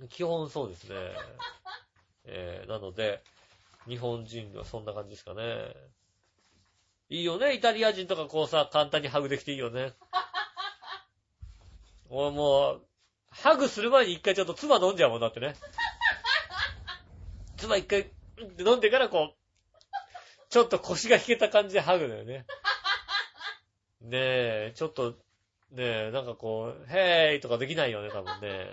[0.00, 0.08] うん。
[0.08, 0.96] 基本そうですね。
[2.24, 3.22] えー、なので、
[3.86, 5.74] 日本人はそんな感じですかね。
[7.08, 9.94] いいよね、イタリア人とかこうさ、簡単にハグできていいよね。
[12.10, 12.87] 俺もう、
[13.30, 15.54] ハグする前に一回ちょっと唾飲んじゃうもんだってね。
[17.56, 18.10] 唾一回、
[18.58, 19.38] 飲んでからこう、
[20.50, 22.46] ちょっと腰が引けた感じでハグだよね。
[24.00, 25.12] ねえ、ちょっと、
[25.70, 28.70] ねえ、なんかこう、へーいとかできないよね、多分ね。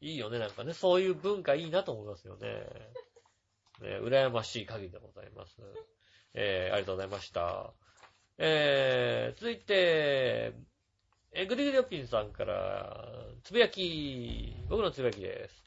[0.00, 0.72] いいよね、なんかね。
[0.72, 2.48] そういう文化いいなと思いますよね。
[2.48, 2.58] ね
[3.82, 5.62] え、羨ましい限りでございます。
[6.34, 7.72] えー、ありがとうございました。
[8.38, 10.52] えー、続いて、
[11.36, 13.08] えー、グリグリオッピンさんから、
[13.42, 15.64] つぶやき、僕のつぶやきです。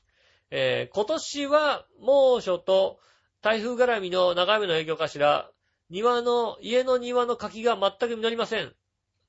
[0.50, 3.00] えー、今年は猛暑と
[3.42, 5.52] 台風絡みの長雨の影響かしら、
[5.90, 8.74] 庭の、家の庭の柿が全く実りません。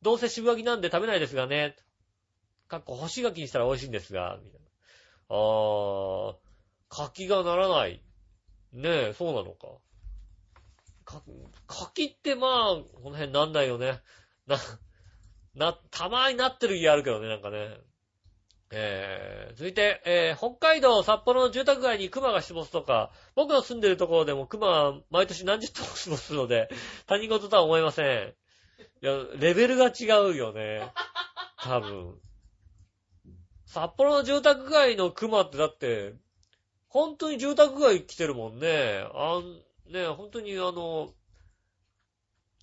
[0.02, 1.74] どうせ渋柿なんで食べないですがね。
[2.68, 4.66] かっこ干し柿にしたら美味しいんですが、みたいな。
[5.30, 6.36] あー、
[6.88, 8.00] 柿がならない。
[8.72, 9.66] ねえ、そうなのか。
[11.04, 11.22] か、
[11.66, 12.50] 柿ってまあ、
[13.02, 14.00] この辺なんないよね。
[14.46, 14.56] な、
[15.58, 17.76] な、たまになってる家あるけどね、なんかね。
[18.70, 26.68] えー、続いて、えー、北海道札幌の住宅街に熊が出没とか、僕の住んでるところでも熊は毎年何十頭も出没するので、
[27.06, 28.34] 他人事とは思いません。
[29.02, 30.82] いや、レベルが違うよね。
[31.62, 32.14] 多分。
[33.64, 36.14] 札幌の住宅街の熊ってだって、
[36.88, 39.06] 本当に住宅街来てるもんね。
[39.14, 41.10] あん、ね、本当にあの、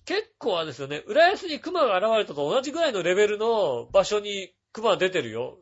[0.06, 5.58] 結構あれですよね、浦安に熊が現れたと同じぐらいのレベルの場所に熊が出てるよ。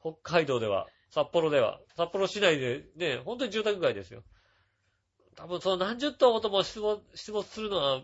[0.00, 4.22] 北海道では、札幌では、札幌市内でね、本当に住宅街ですよ。
[5.34, 8.02] 多分その何十頭もとも出没、出没するのは、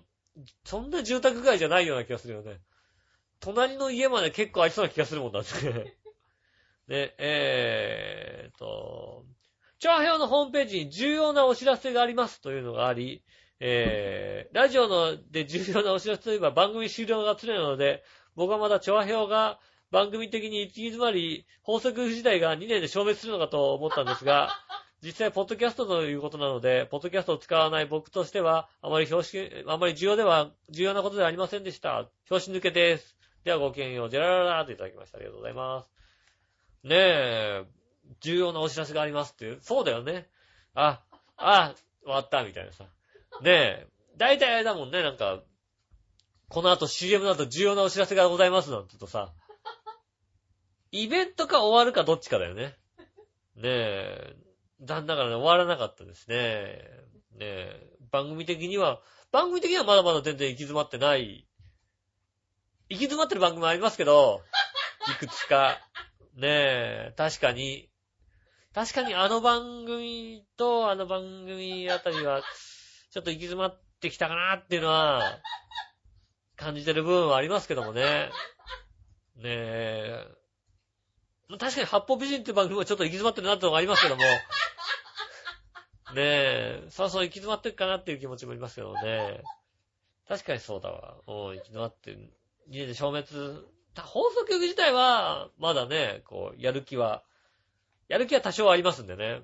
[0.64, 2.58] そんな住宅街じゃないような気がするよね。
[3.38, 5.96] 隣の家まで結構ありそうな気がするもんだって。
[6.88, 9.24] で、 えーっと、
[9.78, 13.22] チャーヘオのホームページに重要なお知らせがありますというのがあり、
[13.64, 18.02] えー、ラジオので重要なお知らせといえば番組終了が常なので、
[18.34, 19.60] 僕はまだチョアヘオが
[19.92, 24.50] 番組的に行き詰まり、法則自体が2年で消滅するのかと思ったんですが、
[25.00, 32.08] 実際、ポッドキャストということなので、ポッドキャストを使わない僕としては、あまり表紙、あまり重要では、重要なことではありませんでした。
[32.30, 33.16] 表紙抜けです。
[33.44, 35.18] ではごきげんよう、ジェラララーといただきました。
[35.18, 35.90] ありがとうございます。
[36.82, 37.64] ねえ、
[38.20, 39.60] 重要なお知らせがありますっていう。
[39.60, 40.28] そうだよね。
[40.74, 41.00] あ、
[41.36, 42.86] あ、終わった、みたいなさ。
[43.40, 45.42] ねえ、大体あれだもんね、なんか、
[46.48, 49.32] この後 CM だと重要なお知らせがございますなんて言うとさ、
[50.92, 52.76] イベントか終わるかどっちかだよね。
[53.56, 54.36] ねえ、
[54.80, 56.36] 残念ながらね、終わらなかったですね。
[57.32, 61.46] ねえ、番組的には、番組的にはまだまだ全然行き詰まってない。
[62.90, 64.42] 行き詰まってる番組もありますけど、
[65.10, 65.80] いくつか。
[66.34, 66.48] ね
[67.10, 67.90] え、確かに、
[68.74, 72.42] 確かにあの番組とあの番組あたりは、
[73.12, 75.38] ちょっと行き詰まってきたかなっていうのは、
[76.56, 78.30] 感じてる部分はありますけどもね。
[79.36, 80.26] ねえ。
[81.50, 84.22] 確かに八方美人っていう番組もちょっと行き詰まってるなってのがありますけども。
[84.22, 84.30] ね
[86.16, 89.42] え、そうそう行き詰まってるかなっていう気持ちもありますけどね。
[90.26, 91.16] 確かにそうだわ。
[91.26, 92.16] うん、行き詰まってる。
[92.70, 93.26] 2年で消滅。
[93.92, 97.22] た放送局自体は、まだね、こう、やる気は、
[98.08, 99.42] やる気は多少ありますんでね。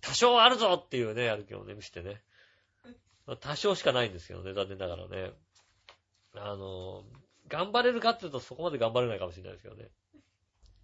[0.00, 2.22] 多少あるぞっていうね、やる気をね、見せてね。
[3.40, 5.32] 多少しかないんですけどね、残念ながらね。
[6.34, 7.04] あの、
[7.48, 9.88] 頑張れるかっていうとそこまで頑張れないかもしれないですけどね。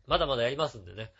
[0.06, 1.12] まだまだやりますんでね。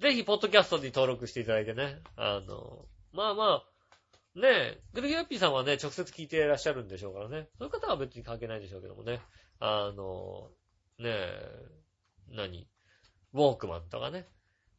[0.00, 2.00] ぜひ、ポッドキャストに登録していただいてね。
[2.16, 7.48] あの、まあまあ、ねえ、グルギアッピーさんはね、直接聞いていらっしゃるんでしょうからね。
[7.58, 9.20] そういう方は別に関係ないでしょうけどもね。
[9.58, 10.50] あの、
[10.98, 11.68] ねえ、
[12.30, 12.68] 何？
[13.32, 14.28] ウォークマンとかね。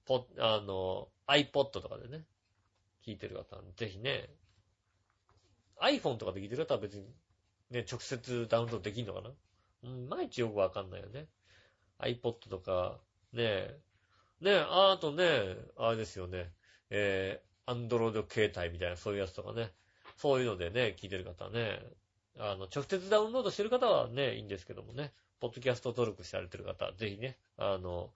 [0.06, 2.26] ポあの、iPod とかでね、
[3.06, 4.30] 聞いてる方は、ぜひね、
[5.82, 7.06] iPhone とかで聞いてる方は別に、
[7.72, 9.32] ね、直接ダウンロードできんのかな。
[9.84, 11.28] うん、毎日よくわかんないよね。
[12.00, 12.98] iPod とか、
[13.34, 13.80] ねえ、
[14.42, 16.52] ねえ、あとね、あれですよね、
[16.90, 19.72] えー、アンドロイド携帯みたいなそういうやつとかね、
[20.18, 21.82] そういうのでね、聞いてる方はね、
[22.38, 28.12] あの、直接ダウンロードしてる方はね、いいんですけどもね、ポッドキャスト登録されてる方、ぜひね、あの、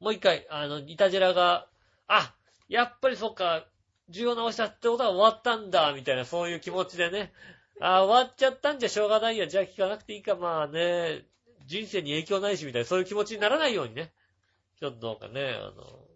[0.00, 1.68] もう一回、あの、イタジェラが、
[2.06, 2.34] あ、
[2.68, 3.66] やっぱりそっか、
[4.08, 7.32] 重要直したってことは終わったんだ、みたいな、そういう気持ちでね、
[7.80, 11.24] あ、終わっちゃったんじゃしょうがないや、じゃあ聞かなくていいか、まあね、
[11.66, 14.12] 人生に影響ないし、みたいな、そういう気持ちにならないようにね、
[14.78, 16.06] ちょっとどうかね、あの、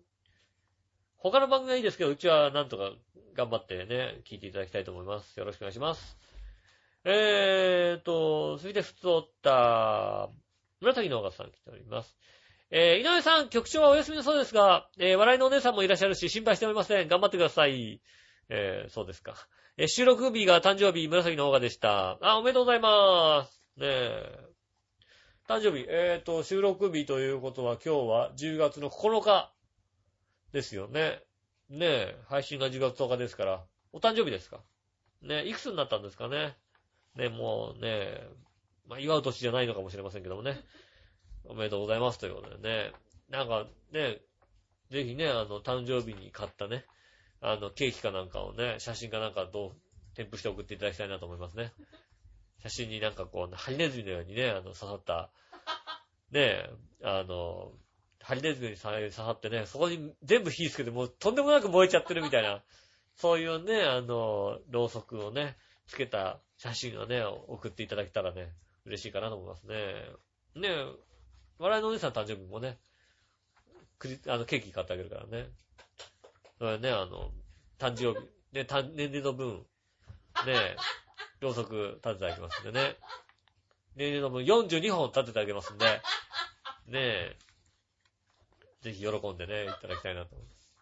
[1.16, 2.92] 他の番組はいいですけど、うちはなんとか
[3.34, 5.38] 頑張ってね、聞いていただきたいと思います。
[5.38, 6.16] よろしくお願いします。
[7.04, 10.30] えーと、続いて、ふつおった、
[10.80, 12.16] 紫の岡さん来ております。
[12.72, 17.08] えー、井上さん、局長はお休みのそうですが、えー、笑いのお姉さんもいらっしゃるし、心配しておりません。
[17.08, 18.00] 頑張ってください。
[18.48, 19.34] えー、そうですか。
[19.76, 22.18] えー、収録日が誕生日、紫の岡でした。
[22.22, 23.60] あ、おめでとうございます。
[23.76, 24.38] ねえ。
[25.48, 29.52] 誕生日、えーと、収録日ということは今日は10月の9日
[30.52, 31.20] ですよね。
[31.68, 34.60] ねえ、配信が10月10日ですから、お誕生日ですか？
[35.22, 36.56] ねえいくつになったんですかね？
[37.16, 38.28] ねえもうねえ、
[38.86, 40.60] まあ、祝う年じゃないのかもしれませんけどもね。
[41.44, 42.92] おめでとうございますということでね。
[43.28, 44.18] なんかね、
[44.90, 46.84] ぜひね、あの、誕生日に買ったね、
[47.40, 49.72] あの、ケーキかなんかをね、写真かなんかどう、
[50.14, 51.72] 添付して送っていただきたいなと思いますね。
[52.62, 55.30] 写真になんかこう、ハリネズミのようにね、あの、刺さった、
[56.32, 56.68] ね
[57.02, 57.72] あの、
[58.20, 62.62] ハリネズミに刺さってね、そこに全部火つけてもうとんでもなく燃えちゃってるみたいな、
[63.16, 68.52] そういうね、あの、ろうそくをね、つけた写真をね、送っていただけたらね、
[68.84, 69.76] 嬉しいかなと思いますね。
[70.56, 70.68] ね
[71.60, 72.78] 笑いのお姉さん誕生日もね、
[73.98, 75.46] クリ、あの、ケーキ買ってあげるからね。
[76.58, 77.30] それね、あの、
[77.78, 79.66] 誕生日、ね、年齢の分、
[80.46, 80.76] ね、
[81.40, 82.96] ろうそく立ててあげますんでね。
[83.94, 85.84] 年齢の分42本立ててあげますんで、
[86.88, 87.36] ね、
[88.80, 90.74] ぜひ喜んでね、いただきたいなと思います。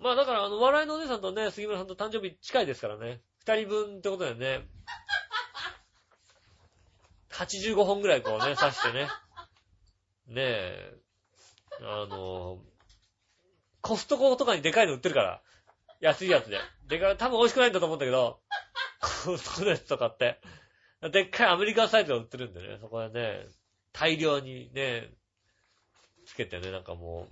[0.00, 3.20] まあだから、あの、笑いのお姉さんとね、杉村さんと誕生日近いですからね。
[3.38, 4.66] 二人分ってことだよね。
[7.30, 9.08] 85本ぐらいこうね、刺してね。
[10.30, 10.96] ねえ、
[11.82, 12.58] あの、
[13.80, 15.42] コストコとかにでかいの売ってるから。
[16.00, 16.58] 安いやつで。
[16.88, 18.40] でかい、多分美味しくないんだと思うんだけど、
[19.26, 20.40] コストコのやつとかって。
[21.12, 23.46] でっかいアメリカンサイズが売ってるんでね、そこでね、
[23.92, 25.10] 大量にね、
[26.26, 27.28] つけてね、なんかも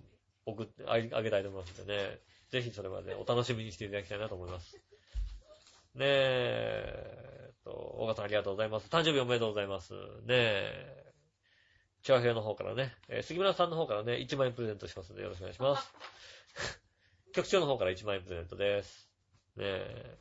[0.47, 2.19] う、送って、あげたいと思いますんでね、
[2.51, 4.77] ぜひそれまでお楽しみにしていただきたいなと思います。
[5.95, 8.89] ねえ、えっと、大川さんありがとうございます。
[8.89, 9.93] 誕生日おめでとうございます。
[9.93, 9.99] ね
[10.31, 11.08] え、
[12.09, 15.93] 長平の方からね、えー、杉村さんの方からね、1万円プレゼントしますのでよろしくお願いします。
[17.35, 19.11] 局長の方から1万円プレゼントです。
[19.57, 20.19] ねえ。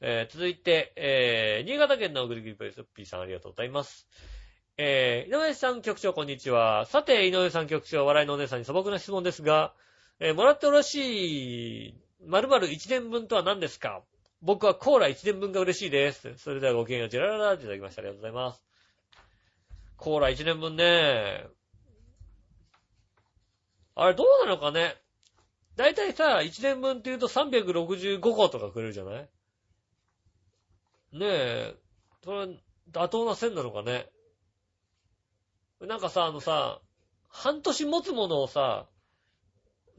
[0.00, 4.08] えー、続いて、えー、新潟県のぐるぐるペースピーさんありがとうございます。
[4.78, 6.86] えー、井上さん局長こんにちは。
[6.86, 9.74] さて、井上さん局長、笑いのお姉さんに素朴な質問ですが、
[10.20, 14.02] えー、もらってよろしい、〇〇1年分とは何ですか？
[14.40, 16.34] 僕はコーラ1年分が嬉しいです。
[16.38, 18.00] それではごきげんよう、ジェラララいただきました。
[18.00, 18.71] ありがとうございます。
[20.02, 21.46] コーラ1年分ね。
[23.94, 24.96] あれどうなのかね。
[25.76, 29.14] だいたいさ、1年分って言うと365個とかくれるじゃない？
[31.12, 31.74] ねえ、
[32.24, 32.48] それ、
[32.90, 34.10] 妥当な線なのかね？
[35.80, 36.80] なんかさ、あのさ、
[37.28, 38.88] 半年持つものをさ、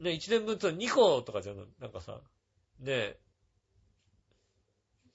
[0.00, 2.20] ね、1年分って2個とかじゃん、なんかさ、
[2.80, 3.18] ねえ、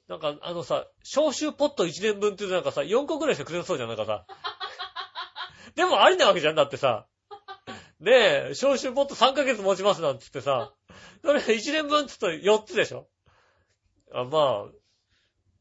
[0.08, 4.26] なんかあのさ、消臭ポット1年分って言うとなんかさ、4個くらいしかくれそうじゃん、なんかさ。
[5.76, 7.08] でもありなわけじゃんだってさ。
[8.00, 8.12] ね
[8.52, 10.74] え、消臭ポット3ヶ月持ちますなんつってさ。
[11.22, 13.08] それ1年分つっと4つでしょ
[14.14, 14.66] あ、ま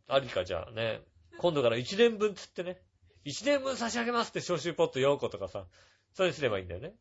[0.08, 1.00] あ、ありかじゃあね。
[1.38, 2.80] 今度から1年分つってね。
[3.24, 5.66] 1年分差し上げますって消臭ポット4個とかさ。
[6.14, 6.94] それすればいいんだよね。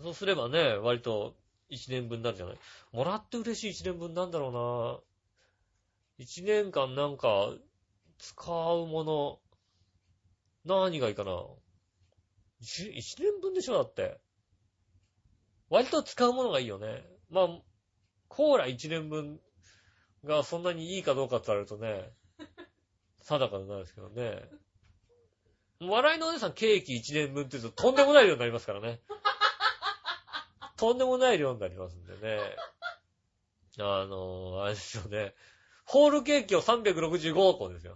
[0.00, 1.34] そうすればね、割と
[1.70, 2.58] 1年分になるじゃない。
[2.92, 5.02] もらって嬉しい1年分なんだろ
[6.18, 6.24] うな。
[6.24, 7.52] 1年間なんか、
[8.18, 9.38] 使うもの、
[10.64, 11.32] 何がいいかな。
[12.62, 14.18] 1年分でしょだって。
[15.70, 17.04] 割と使うものがいいよね。
[17.30, 17.48] まあ、
[18.28, 19.40] コーラ1年分
[20.24, 22.10] がそんなにいいかどうかって言われるとね、
[23.22, 24.42] 定かじゃないですけどね。
[25.80, 29.00] 笑いのお姉さんケーキ1年分って言うととんでもない量になりますからね。
[30.76, 32.40] とんでもない量になりますんでね。
[33.80, 35.34] あの、あれですよね。
[35.84, 37.94] ホールケーキを365個ですよ。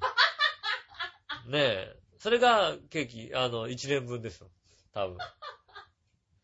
[1.48, 2.01] ねえ。
[2.22, 4.48] それがケーキ、あの、1年分ですよ。
[4.94, 5.18] 多分。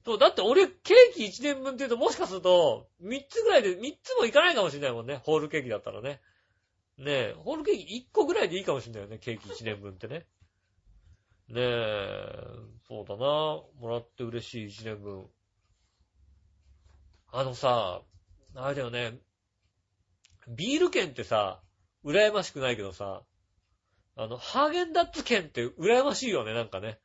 [0.04, 5.20] そう、だって俺、ケーキ1年分って言うと、もしかすると、3つぐらいで、3つもいかないかもしれないもんね。
[5.22, 6.20] ホールケーキだったらね。
[6.96, 9.18] ねえ、ホールケーキ1個ぐらいでいいかもしれないよね。
[9.18, 10.26] ケーキ1年分ってね。
[11.46, 12.32] ねえ、
[12.88, 13.62] そうだな。
[13.78, 15.30] もらって嬉しい1年分。
[17.30, 18.02] あのさ、
[18.56, 19.16] あれだよね。
[20.48, 21.62] ビール券ってさ、
[22.04, 23.22] 羨ましくないけどさ、
[24.18, 26.98] あの、ハーゲンダッツ券って羨ましいよね、なんかね。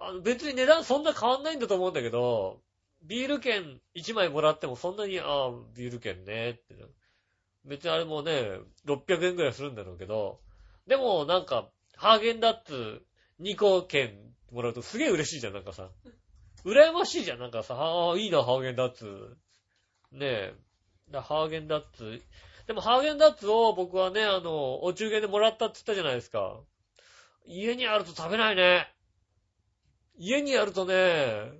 [0.00, 2.60] あの別に値段そんな変わんないんだと思うんだけど、
[3.02, 6.76] ビール券1枚もらってもそんなに、ああ、ビール券ね、って。
[7.64, 10.38] 別にあれもね、600円くらいするんだろうけど、
[10.86, 13.02] でもなんか、ハーゲンダッツ
[13.40, 14.16] 2個券
[14.52, 15.90] もらうとすげえ嬉しいじゃん、なんかさ。
[16.64, 19.36] 羨ましいじゃん、なんかさ、ああ、いいな、ハーゲンダッツ。
[20.12, 20.54] ねえ。
[21.12, 22.22] ハーゲンダッツ。
[22.68, 26.60] でもハーゲンダッツを僕はね、あの、お中元でもらったって言ったじゃないですか。
[27.46, 28.92] 家にあると食べないね。
[30.18, 31.50] 家にあるとね、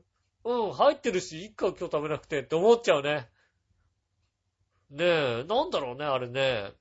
[0.45, 3.27] うん、入ってるし、いっか今日食べなくてって思っちゃうね。
[4.91, 6.73] ねえ、なんだろうね、あれね。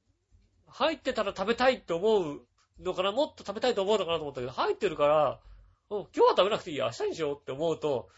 [0.68, 2.42] 入ってたら食べたいって思う
[2.82, 5.40] のかな、もっと食べたいと思うのかなと思ったけど、入ってるから、
[5.90, 8.10] うん、今日は食べなくていい、明日にしようって思うと、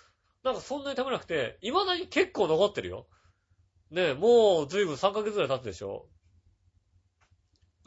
[0.43, 3.05] なんかそんなに食べなくて、未だに結構残ってるよ。
[3.91, 6.05] ねえ、もうずいぶん3ヶ月ぐらい経つでしょ？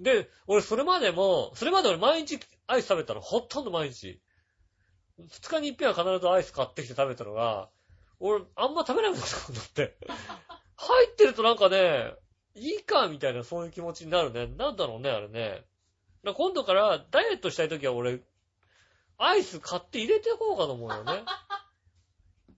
[0.01, 4.21] で、俺それまでも、それまで俺毎日アイス食べたの、ほとんど毎日。
[5.19, 7.69] 二日に一遍は必ずアイス買ってきて食べたのが、
[8.19, 9.97] 俺あんま食べなくなったことって。
[10.77, 12.15] 入ってるとなんかね、
[12.55, 14.49] いいかみたいなそういう気持ちになるね。
[14.59, 15.65] なんだろうね、あれね。
[16.25, 18.21] 今度からダイエットしたいときは俺、
[19.19, 21.23] アイス買って入れてこうかと思うよね。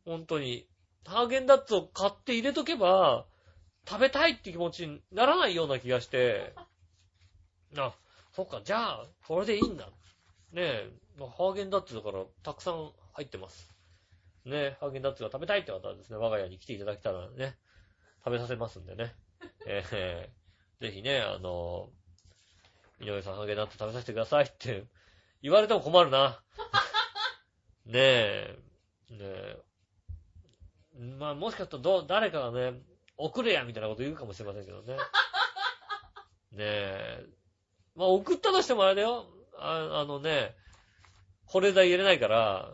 [0.06, 0.66] 本当に。
[1.06, 3.26] ハーゲンダッツを買って入れとけば、
[3.86, 6.54] 食べたいって気持ちにならないような気がして、
[7.76, 7.94] あ、
[8.32, 9.86] そっか、じゃあ、これでいいんだ。
[10.52, 13.72] ねえ、ハーゲンダッツだからたくさん入ってます。
[14.44, 17.58] ねえ、ハーゲンダッツが食べたいって方はですね、我が家に来ていただけたらね、
[18.24, 19.14] 食べさせますんでね。
[19.66, 21.90] えー、ぜひね、あの、
[23.00, 24.84] 井上さんハーゲンダッツ食べさせてくださいって
[25.42, 26.42] 言われても困るな。
[27.84, 28.58] ねえ、
[29.10, 29.62] ねえ。
[31.18, 32.80] まあ、もしかするとど、誰かがね、
[33.16, 34.96] 送れやみたいなこと言うかもしれませんけどね。
[36.52, 37.26] ねえ。
[37.94, 39.26] まあ、送ったとしてもあれだよ。
[39.56, 40.54] ああのね、
[41.48, 42.72] 惚れ代入れないから、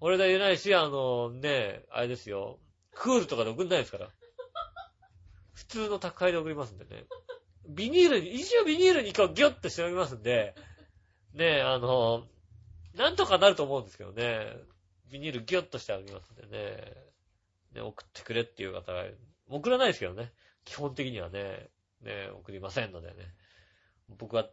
[0.00, 2.58] 惚れ代入れないし、あのね、あれですよ。
[2.94, 4.10] クールとかで送んないですから。
[5.54, 7.06] 普通の宅配で送りますんでね。
[7.68, 10.54] ビニールに、一応ビニールにこうギュッとしておきますんで、
[11.32, 12.26] ねえ、あの、
[12.94, 14.46] なんとかなると思うんですけどね。
[15.10, 16.92] ビニールギュッとしてあげますんでね。
[17.74, 19.04] ね、送ってくれっていう方が
[19.54, 20.32] 送らないですけどね。
[20.64, 21.70] 基本的にはね、
[22.02, 23.14] ね、送りませんのでね。
[24.08, 24.48] 僕は、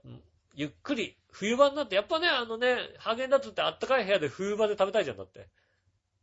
[0.53, 5.49] ゆっくり、冬場になって、やっぱね、あのね、ハーゲンダッツってあったかい部屋で冬場で食べたいじゃんだって。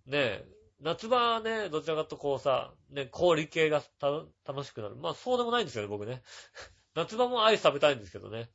[0.06, 0.44] ね
[0.80, 4.96] 夏場はね、どちらかとこうさ、ね、氷系が楽しくなる。
[4.96, 6.22] まあそうでもないんですよね、僕ね。
[6.94, 8.50] 夏場もアイス食べたいんですけどね。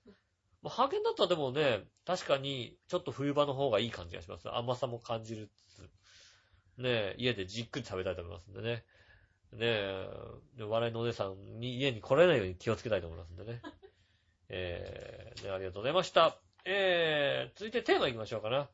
[0.61, 4.49] まあ、ハーゲンダッツはでもね、確かに、ちょっと冬場の方がいい感じがします。
[4.49, 5.91] 甘さも感じるつつ。
[6.77, 8.85] ね家でじっくり食べたいと思いますんでね。
[9.53, 13.61] ねえ、笑いのお姉さんに家に来れないように気をつけたいと思いますんでね。
[14.49, 16.37] えー、ね、ありがとうございました。
[16.65, 18.69] えー、続いてテーマ行きましょうかな。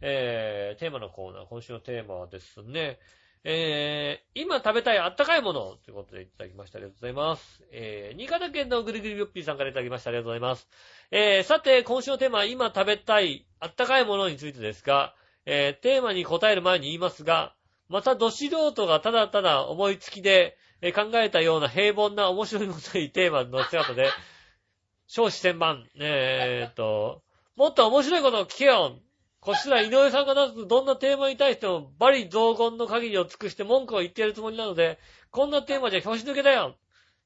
[0.00, 2.98] えー、テーマのコーナー、今週のテーマはですね、
[3.46, 6.78] えー、今食べたいあったかいものということでいただきました。
[6.78, 7.62] ありがとうございます。
[7.70, 10.10] えー、新潟県のぐりぐりびょっぴーさんからいただきました。
[10.10, 10.66] ありがとうございます。
[11.10, 15.14] えー、さて、今週のテーマは今食べたいあったかいものについてですが、
[15.44, 17.54] えー、テーマに答える前に言いますが、
[17.88, 24.10] またど素人がただただ思いつきで、え考えたような平凡な面白いこといテーマの姿で、
[25.06, 27.22] 少子千万、えー、っと、
[27.56, 28.98] もっと面白いことを聞けよ
[29.40, 34.98] こちら井上さんが出すどんなテーマに対してもバリ雑言の限りを尽くして文句を言ってやるつもりなので、
[35.30, 36.76] こんなテーマじゃ表紙抜けだよ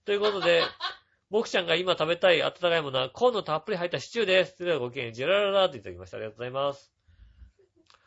[0.04, 0.62] ということで、
[1.30, 4.56] 僕ちゃんが今食べたい温かいものはコーンのたっぷり入ったシチューです。
[4.56, 6.16] それではごきげんジェラララっていただきました。
[6.16, 6.92] ありがとうございます。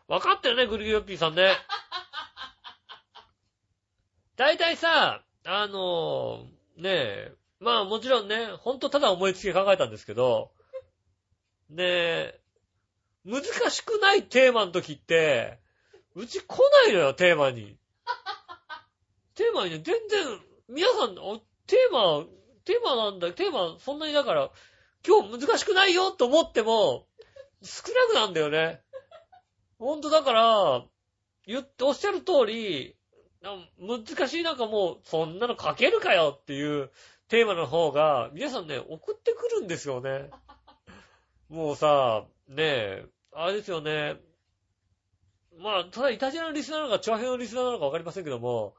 [0.07, 1.55] わかってるね、グリグリヨッピーさんね。
[4.41, 10.49] 大体さ、あのー、ねえ、まあもちろんね、ほんとただ思いつきで考えたんですけど、
[11.69, 12.39] ねえ、
[13.23, 15.59] 難しくないテーマの時って、
[16.15, 17.77] うち来ないのよ、テーマに。
[19.35, 20.39] テーマにね、全然、
[20.69, 21.13] 皆さん、
[21.67, 22.25] テーマ、
[22.65, 24.49] テーマなんだ、テーマ、そんなにだから、
[25.07, 27.05] 今日難しくないよと思っても、
[27.61, 28.81] 少なくなんだよね。
[29.77, 30.83] ほんとだから、
[31.45, 32.97] 言って、おっしゃる通り、
[33.79, 36.91] 難しいなんかもう、そんなの書けるかよっていう
[37.27, 40.29] テーマの方が、皆さんね、送ってくるんですよね。
[41.49, 44.17] もうさ、ねえ、あれですよね。
[45.57, 48.75] まあ、ただ、イタジラのリスナーなのか、チョアヘのリスナーなのかわかりませんけども、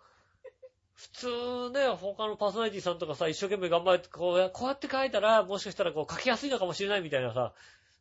[0.95, 7.53] 普通ね、他のパーソナリティさんとかさ、一生懸命頑張って、こうや、こうやって書いたら、もしかしたらこう書きやすいのかもしれないみたいなさ、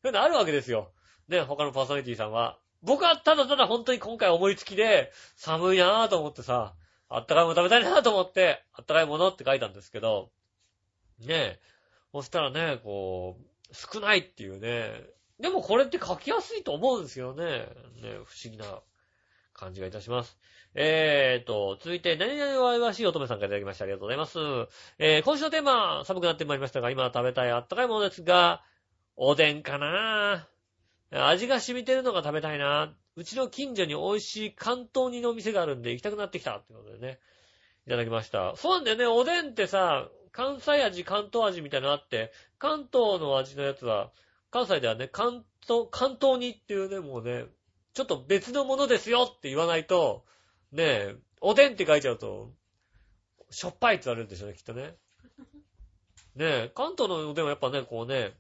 [0.02, 0.92] そういうのあるわけですよ。
[1.28, 2.60] ね、他のパーソナリティさんは。
[2.84, 6.74] 僕はただただ本当に今回思いつきで、寒いなぁと思ってさ、
[7.10, 10.32] あったかいもの食べたいなぁと思って、あったかいものって書いたんですけど、
[11.20, 11.60] ねえ、
[12.12, 14.92] そしたらね、こう、少ないっていうね。
[15.40, 17.44] でもこれって書きやすいと思うんですよね。
[17.44, 17.68] ね
[18.26, 18.66] 不思議な
[19.54, 20.38] 感じがいたします。
[20.74, 23.84] えーと、続いて、何々わいわしい乙女さんからいただきました。
[23.84, 24.40] ありがとうございます。
[24.98, 28.64] えー、今週のテーマ、寒くなってまいりましたが、今食べたいあったかいものですが、
[29.16, 30.61] おでんかなぁ
[31.12, 32.94] 味が染みてるのが食べたいな。
[33.16, 36.58] うちの近所に美味しい関東煮のお店があるんで行きたくなってきた。
[36.58, 37.20] ってことでね。
[37.86, 38.56] いただきました。
[38.56, 39.06] そうなんだよね。
[39.08, 44.12] おでんってさ、関西味、関東味みたいなのあって、関東の味のやつは、
[44.50, 47.46] 関西ではね、関東、関東煮っていうね、もうね、
[47.94, 50.26] ちょっと別のものですよって言わないと、
[50.72, 52.54] ねえ、おでんって書いちゃうと、
[53.50, 54.96] しょっぱいって言われるんでしょうね、きっとね。
[56.36, 58.34] ねえ、関東のおでんはやっぱね、こうね、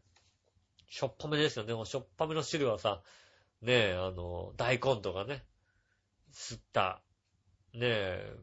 [0.91, 1.73] しょっぱめですよね。
[1.73, 3.01] もうしょっぱめの汁はさ、
[3.61, 5.45] ねえ、あの、大根とかね、
[6.33, 7.01] 吸った、
[7.73, 8.35] ねえ、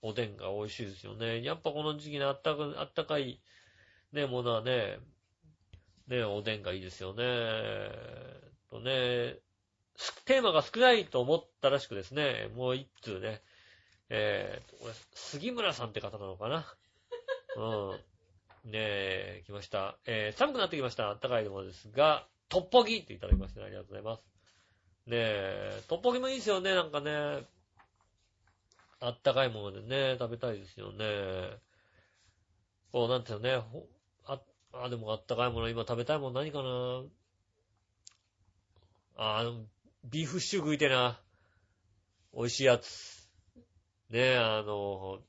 [0.00, 1.42] おでんが美味しいですよね。
[1.42, 3.40] やっぱこの時期のあったか、あったかい、
[4.12, 4.98] ねえ、ものはね、
[6.06, 7.24] ねえ、おでんがいいですよね。
[8.70, 9.38] とね、
[10.26, 13.42] テーマが少ないと思ったらしくですね、もう一通ね、
[14.10, 16.72] えーと、これ、杉村さんって方なのかな？
[17.56, 18.00] うん。
[18.64, 19.98] ねえ、来ました。
[20.06, 21.08] えー、寒くなってきました。
[21.08, 24.20] あったかいものですが、トッポギっていただきまして、ありがとうございます。
[25.06, 27.46] ねえ、トッポギもいいですよね、なんかね。
[29.00, 31.56] あったかいものでね、食べたいですよね。
[32.92, 33.86] こう、なんていうのね、ほ
[34.26, 34.40] あ、
[34.74, 37.02] あ、でもあったかいもの、今食べたいもの何かな
[39.16, 39.44] あ、
[40.04, 41.18] ビーフシチュー食いてな。
[42.34, 43.28] 美味しいやつ。
[44.10, 45.20] ねえ、あの、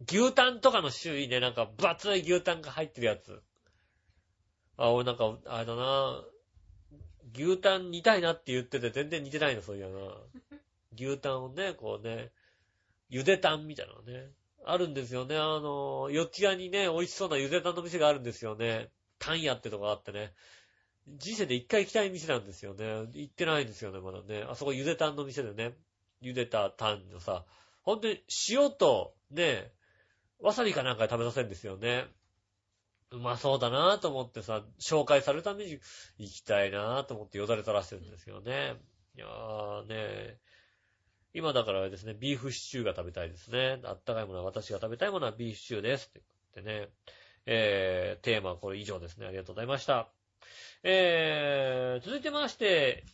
[0.00, 3.42] 牛タンとかの種類ね、なんか分厚い牛タンが入ってるやつ。
[4.76, 6.22] あ、俺なんか、あれだな。
[7.34, 9.94] 牛タン煮たいなって言ってて全然似てないの、そういやな。
[10.94, 12.30] 牛タンをね、こうね、
[13.08, 14.30] ゆでタンみたいなのね。
[14.64, 15.36] あるんですよね。
[15.36, 18.90] あの、四ツ谷にね、美味しそうなゆでタンの店があるんですよね。
[19.18, 20.32] タン屋ってとこがあってね。
[21.08, 22.84] 人生で一回行きたい店なんですよね。
[23.12, 24.44] 行ってないんですよね、まだね。
[24.48, 25.74] あそこゆでタンの店でね。
[26.22, 27.44] 茹でたタンのさ、
[27.82, 29.70] ほんとに塩と、ね、
[30.40, 32.06] わさびかなんかで食べさせるんですよね。
[33.12, 35.78] うまそうだなぁと思ってさ、紹介されるために
[36.18, 38.74] 行きたいなぁと思ってよだれ垂らしてるんですよね。
[39.16, 40.38] いやーね
[41.32, 43.80] 今だからですね、ビーフシチューが食べたいですね。
[43.84, 46.08] あったかいものは私が食べたいものはビーフシチューです。
[46.08, 46.22] って
[46.54, 46.88] 言ってね。
[47.44, 49.26] えー、テーマはこれ以上ですね。
[49.26, 50.08] ありがとうございました。
[50.82, 53.04] えー、続いてまして、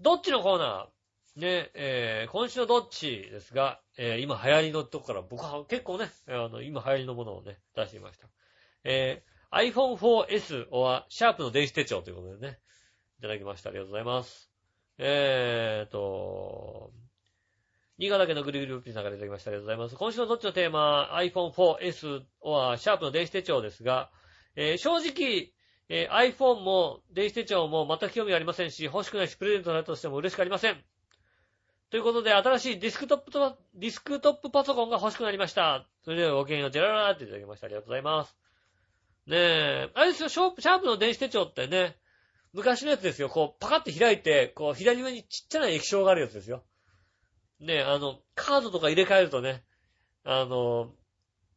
[0.00, 0.95] どっちのコーナー
[1.36, 8.28] ね、えー、今週のどっちですが、えー、今流行りのとこから僕は結構ね、あの、今流行りのものをね、出してみました。
[8.84, 12.58] えー、iPhone 4S はシャープの電子手帳ということでね、
[13.18, 13.68] いただきました。
[13.68, 14.50] ありがとうございます。
[14.96, 16.90] えーと、
[17.98, 19.50] 新潟県のぐるぐるピーさんからいただきました。
[19.50, 19.96] ありがとうございます。
[19.96, 24.10] 今週のどっちのテーマ、iPhone 4S はシャープの電子手帳ですが、
[24.54, 25.52] えー正直、
[25.90, 30.95] えー iPhone も電子手帳も全く興味ありませんし、欲しくないし、プレゼントされたとしても嬉しくありません。
[31.96, 35.86] ということで、新しいディスクトップと、ディスクトップパソコンが欲しくなりました。
[36.04, 37.68] それではごきげんよう、ジェララーっていただきました。
[37.68, 38.36] ありがとうございます。
[39.26, 41.96] ねえ、あれですよ、ショープシャープの電子手帳ってね、
[42.52, 43.30] 昔のやつですよ。
[43.30, 46.64] こう、パカって開いて、こう、左上にちっちゃな液晶があるやつですよ。
[47.60, 49.64] ねえ、あの、カードとか入れ替えるとね、
[50.22, 50.92] あの、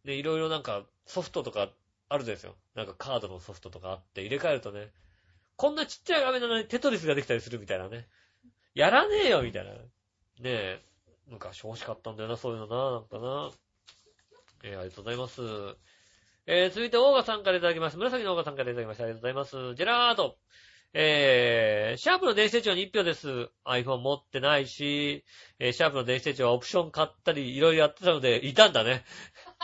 [0.05, 1.67] ね、いろいろなんか、ソフトとか
[2.07, 2.55] あるんですよ。
[2.75, 4.93] なんかカードのソフトとかあって、入れ替えるとね、
[5.57, 8.07] こんなちっちゃい画面なのにテトリスができたりするみたいなね。
[8.73, 9.71] やらねえよ、みたいな。
[10.39, 10.81] ねえ、
[11.27, 13.51] 昔欲しかったんだよな、そういうのな、なんかな。
[14.63, 15.41] えーありがとうございます。
[16.45, 17.97] えー、続いて、オーガさんからいただきます。
[17.97, 19.03] 紫のオーガさんからいただきました。
[19.03, 19.75] ありがとうございます。
[19.75, 20.37] ジェラート。
[20.93, 23.49] えー、シャープの電子手帳に1票です。
[23.65, 25.23] iPhone 持ってないし、
[25.59, 29.03] えーシャープの電子手帳はオプション買ったり、いろいろやってたので、いたんだね。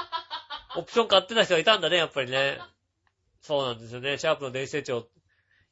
[0.77, 2.59] オプション買ってた人がいたんだね、やっぱりね。
[3.39, 4.17] そうなんですよね。
[4.17, 5.07] シャープの電子手帳。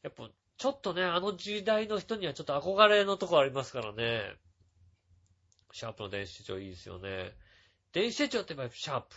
[0.02, 4.22] やっぱ、ちょっとね、あの時代の人にはちょっと憧れのとこありますからね。
[5.74, 7.34] シャープの電子手帳いいですよね。
[7.94, 9.16] 電子手帳ってやっぱシャープ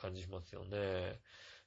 [0.00, 1.20] 感じしますよね。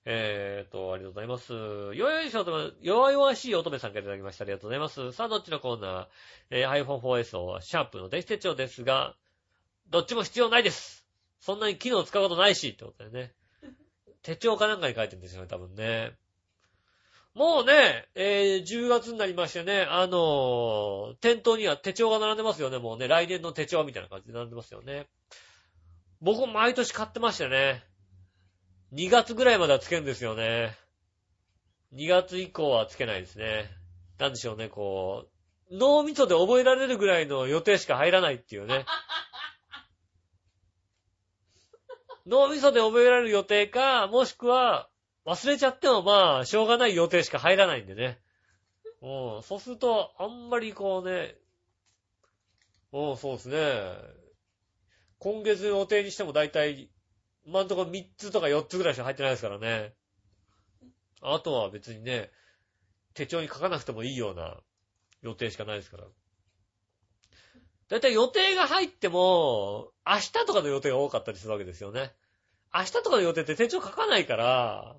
[0.04, 1.54] えーと、ありがとうございます。
[1.54, 4.44] よよいしょと、弱々しい乙女さんからいただきました。
[4.44, 5.12] ありがとうございます。
[5.12, 6.08] さあ、どっちのコーナー？
[6.50, 9.16] えー iPhone 4S をシャープの電子手帳ですが、
[9.90, 11.06] どっちも必要ないです。
[11.40, 13.32] そんなに機能を使うことないし、ってことでね。
[14.24, 16.18] 手帳かなんかに書いてるんですよね、多分ね。
[17.36, 25.08] もうね、えー10月になりましてね、あのー店頭には手帳が並んでますよね、もうね、来年の手帳みたいな感じで並んでますよね。
[26.22, 27.84] 僕も毎年買ってましたね。
[28.94, 30.78] 2月ぐらいまではつけるんですよね。
[31.94, 33.70] 2月以降はつけないですね。
[34.18, 35.28] なんでしょうね、こ
[35.70, 38.86] う、脳みそで覚えられるぐらいの予定しか入らないっていうね。
[42.26, 44.90] 脳みそで覚えられる予定か、もしくは、
[45.26, 48.20] 忘れちゃってもまあ、しょうがない予定しか入らないんでね。
[49.02, 51.36] うん、そうすると、あんまりこうね、
[52.92, 53.58] うん、そうですね。
[55.20, 56.90] 今月予定にしても大体、
[57.46, 59.94] 今んとこ3つとか4つぐらいしか入ってないですからね。
[61.22, 62.32] あとは別にね、
[63.16, 64.58] 手帳に書かなくてもいいような
[65.22, 66.04] 予定しかないですから。
[67.88, 72.14] だいたい予定が入っても、明日とかの予定が多かったりするわけですよね。
[72.74, 74.96] 明日とかの予定って手帳書かないから、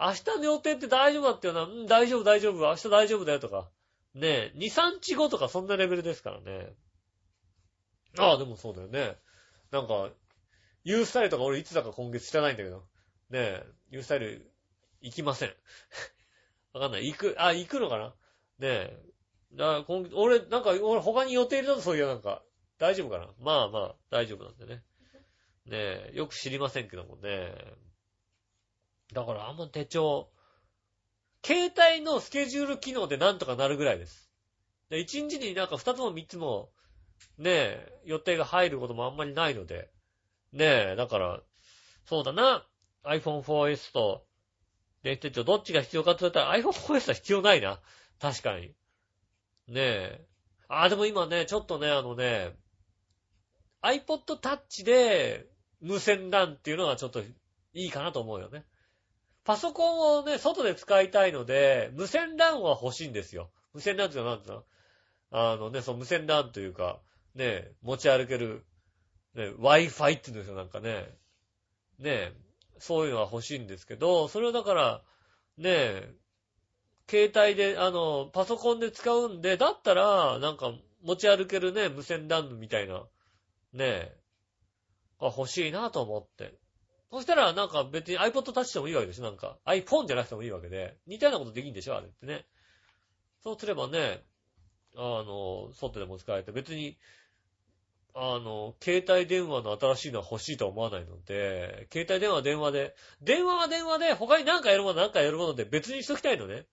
[0.00, 3.68] 明日の予定って大丈夫だっていうのは、うん、大丈夫大丈夫、明日大丈夫だよとか。
[4.14, 6.74] ねえ、2、3日後とかそんなレベルですからね。
[8.18, 9.16] ああ、でもそうだよね。
[9.70, 10.08] なんか、
[10.82, 12.78] ユースタイルとか俺いつだか今月知らないんだけど。
[13.28, 14.50] ねえ、ユースタイル
[15.02, 15.54] 行きません。
[16.72, 17.06] わかんない。
[17.06, 18.08] 行く、あ、行くのかな？
[18.08, 18.14] ね
[18.62, 19.02] え。
[19.52, 22.42] だ今俺、なんか、俺他に予定入れたとそういうなんか、
[22.78, 23.28] 大丈夫かな？
[23.38, 24.82] まあまあ、大丈夫なんでね。
[25.66, 27.54] ねえ、よく知りませんけどもね。
[29.12, 30.30] だからあんま手帳、
[31.44, 34.30] 携帯のスケジュール機能でなんとかなるぐらいです。
[34.90, 36.70] で、1日になんか2つも3つも、
[37.38, 39.90] ねえ、予定が入ることもあんまりないので、
[40.52, 41.40] ねえ、だから、
[42.06, 42.66] そうだな、
[43.04, 44.26] iPhone 4S と、
[45.02, 47.80] 電子手帳どっちが必要かって言ったら iPhone 4S は必要ないな。
[48.20, 48.74] 確かに。
[49.68, 50.26] ねえ。
[50.68, 52.54] あ、でも今ね、ちょっとね、あのね、
[53.82, 55.46] iPod Touch で
[55.80, 58.64] 無線 LAN っていうのがちょっといいかなと思うよね。
[59.44, 63.50] パソコンをね、外で使いたいので、無線 LAN は欲しいんですよ。
[63.72, 64.64] 無線 LAN って何ていうの？
[65.32, 67.00] あのね、そう無線 LAN というか、
[67.34, 68.64] ね、持ち歩ける、
[69.34, 71.06] ね、Wi-Fi っていうんですよ、なんかね。
[71.98, 72.32] ね、
[72.78, 75.02] そういうのは欲しいんですけど、それをだから、
[75.56, 76.08] ね、
[77.08, 80.72] 携帯で、あの、パソコンで使うんで、だったら、なんか、
[81.02, 83.02] 持ち歩けるね、無線 LAN みたいな、
[83.72, 84.12] ね、
[85.20, 86.54] が欲しいなと思って。
[87.10, 89.58] そしたら、なんか別に iPod Touch でもいいわけでしょなんか。
[89.66, 90.96] iPhone じゃなくてもいいわけで。
[91.06, 92.46] 似たようなことできんでしょあれってね。
[93.42, 94.22] そうすればね、
[94.96, 96.98] あの、外でも使えて、別に、
[98.14, 106.66] あの、携帯電話の新しいのは欲しいとは思わないので、携帯電話は電話で、電話は電話で、他に何かやるもの何かやるもので別にしときたいのね。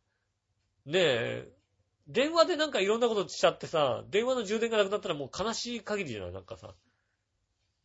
[0.85, 1.51] ねえ、
[2.07, 6.73] 電話でなんかいろんなことしちゃってさ、電話の充電がなくなったらもう悲しい限りじゃないなんかさ。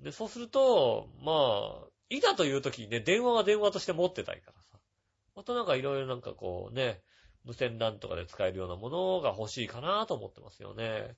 [0.00, 1.32] で、そうすると、ま
[1.86, 4.78] あ、いざという時にね、電話は電話として持ってたいからさ。
[5.34, 7.00] またなんかいろいろなんかこうね、
[7.44, 11.16] 無線 LAN とかで使えるようなものが欲しいかなと思ってますよね。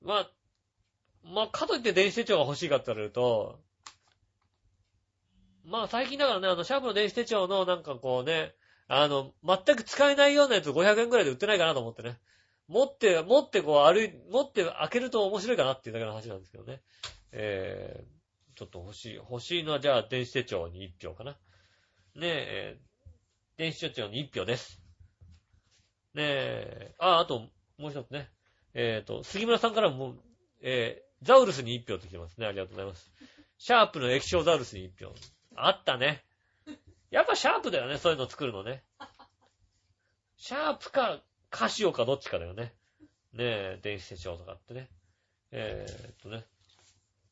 [0.00, 0.30] まあ、
[1.24, 3.60] まあ、かといって電子手帳が欲しいかって言われると、
[5.64, 8.54] まあ最近だからね、あの、シャープの電子手帳のなんかこうね、
[8.88, 12.18] あの、全く使えないようなやつ500円くらいで売ってないかなと思ってね。
[12.68, 16.80] 持って、持ってこう歩い、持って開けると面白いかなっていうだけの話なんですけどね。
[17.32, 18.21] えー、
[18.54, 19.14] ちょっと欲しい。
[19.14, 21.32] 欲しいのはじゃあ電子手帳に1票かな。
[22.14, 22.78] ねえ、
[23.56, 24.80] 電子手帳に1票です。
[26.14, 27.48] ねえ、あ、あと、
[27.78, 28.30] もう一つね。
[28.74, 30.14] えっ、と、杉村さんからも、
[30.60, 32.46] えー、ザウルスに1票って来てますね。
[32.46, 33.12] ありがとうございます。
[33.58, 35.14] シャープの液晶ザウルスに1票。
[35.56, 36.24] あったね。
[37.10, 38.82] やっぱシャープだよね、そういうの作るのね。
[40.36, 42.74] シャープか、カシオかどっちかだよね。
[43.32, 44.90] ねえ、電子手帳とかってね。
[45.50, 46.44] えー、っとね。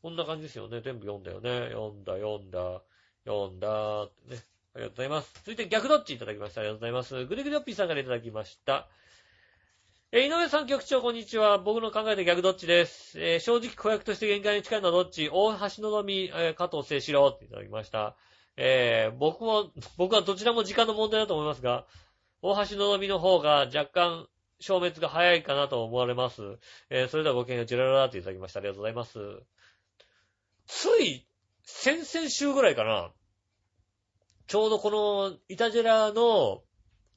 [0.03, 0.81] こんな感じですよね。
[0.81, 1.69] 全部読んだよね。
[1.71, 2.83] 読んだ、読んだ、
[3.27, 4.43] 読んだ、ってね。
[4.75, 5.35] ありがとうございます。
[5.45, 6.63] 続いて逆どっちいただきました。
[6.63, 7.27] ありがとうございます。
[7.27, 8.89] ぐりぐりおっぴーさんからいただきました。
[10.13, 11.59] えー井上さん局長、こんにちは。
[11.59, 13.21] 僕の考えで逆どっちです。
[13.21, 15.29] えー正直子役として限界に近いのはどっち？
[15.31, 18.17] 大橋のぞみ、えー加藤清志郎っていただきました。
[18.57, 21.87] え僕も、 僕はどちらも時間の問題だと思いますが、
[22.43, 24.29] 大橋のぞみの方が若干
[24.61, 26.59] 消滅が早いかなと思われます。
[26.89, 28.61] えそれではごきげんよう、ジラララっていただきました。
[28.61, 29.19] ありがとうございます。
[30.71, 31.27] つい、
[31.65, 33.11] 先々週ぐらいかな。
[34.47, 36.63] ちょうどこの、イタジェラの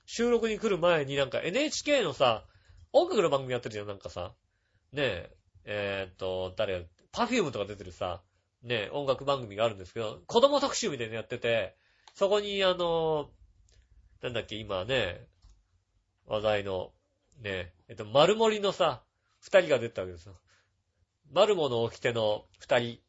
[0.05, 2.45] 収録に来る前になんか NHK のさ、
[2.91, 4.33] 音楽の番組やってるじゃん、なんかさ。
[4.91, 6.79] ねえ、えーっと、誰や、
[7.11, 8.23] パフュームとか出てるさ、
[8.63, 11.75] ねえ、音楽番組があるんですけど、子供特集みたいなのやってて、
[12.15, 13.29] そこにあの、
[14.23, 15.27] なんだっけ、今ね、
[16.25, 16.91] 話題の、
[17.41, 19.03] ね、ええっと、丸森のさ、
[19.41, 20.35] 二人が出てたわけですよ。
[21.31, 22.99] 丸モの掟の二人。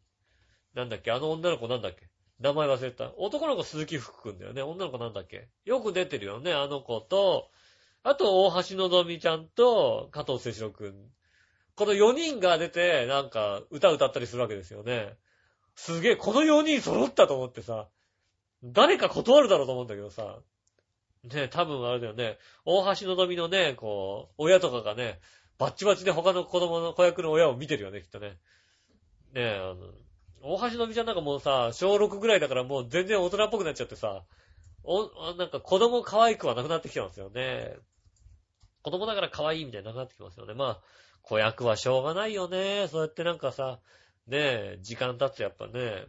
[0.75, 2.09] なんだっけ、あの女の子なんだっけ？
[2.41, 3.12] 名前忘れた。
[3.16, 4.62] 男の子鈴木福くんだよね。
[4.62, 5.49] 女の子なんだっけ？
[5.64, 7.51] よく出てるよね、あの子と、
[8.03, 10.95] あと、大橋のぞみちゃんと、加藤聖志郎くん。
[11.75, 15.16] この4人が出て、なんか、歌歌ったりするわけですよね。
[15.75, 17.89] すげえ、この4人揃ったと思ってさ、
[18.62, 20.39] 誰か断るだろうと思うんだけどさ、
[21.25, 25.20] ね多分あれだよね、大橋のぞみのね、こう、親とかがね、
[25.59, 28.29] バッチバチで他の子供の子役の親を見てるよね、きっとね。
[28.29, 28.37] ね
[29.37, 29.77] え、あの、
[30.47, 34.25] 大橋のみちゃんなんかもうさ、小6ぐらいだからもう全然大人っぽくなっちゃってさ、
[34.83, 37.75] お、なんか子供可愛くはなくなってきてますよね。
[38.83, 40.53] 子供だから可愛いみたいになくなってきますよね。
[40.53, 40.81] まあ、
[41.23, 42.87] 子役はしょうがないよね。
[42.91, 43.81] そうやってなんかさ、
[44.27, 46.05] ねえ、時間経つやっぱね。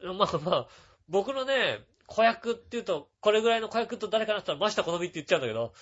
[0.00, 0.68] まあまあ、
[1.08, 5.72] 僕のね、子役って言うと、これぐらいの子役と誰かなったら、ました好みって言っちゃうんだけど。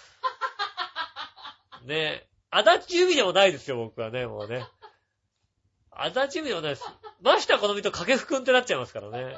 [1.84, 4.66] ねえ、足立由美でもないですよ、僕はね、もうね。
[5.94, 6.84] 足立由美でもないです。
[7.22, 9.36] ました好みと掛布くんってなっちゃいますからね。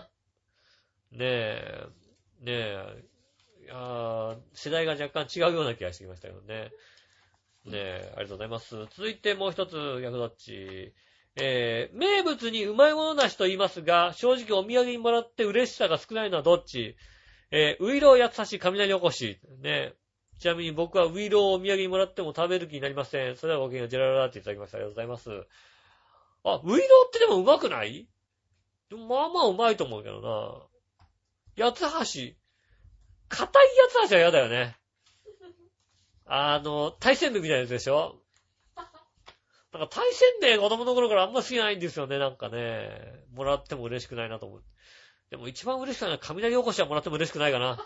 [1.11, 1.87] ねえ、
[2.41, 3.05] ねえ、
[3.65, 6.71] いや世代が若干違うような気がしてきましたけどね。
[7.65, 8.77] ねえ、ありがとうございます。
[8.97, 10.93] 続いてもう一つ、逆どっち。
[11.37, 16.97] えー、名物にうまいものなしと言いますが、正直お土産にもらって嬉しさが少ないのはどっち
[17.51, 19.39] えー、ウイローやつさし雷おこし。
[19.61, 19.95] ね。
[20.39, 23.37] ちなみに僕はウイローをお土産にもらっても食べる気になりません。
[23.37, 24.79] それではごきげんよう、ジェラララっていただきました。
[24.79, 25.47] ありがとうございます。
[26.45, 28.07] あ、ウイローってでもうまくない？
[28.91, 30.69] まあまあうまいと思うけど
[31.57, 31.65] な。
[31.65, 31.87] 八つ橋。
[33.29, 33.67] 硬い
[34.01, 34.77] 八つ橋は嫌だよね。
[36.27, 38.21] あの、大戦部みたいなやつでしょ？
[39.73, 42.91] なんか大戦で子供の頃からあんま好きないんですよね、なんかね。
[43.35, 44.63] もらっても嬉しくないなと思う。
[45.31, 47.79] でも一番嬉しくないのは雷おこしはもらっても嬉しくないかな。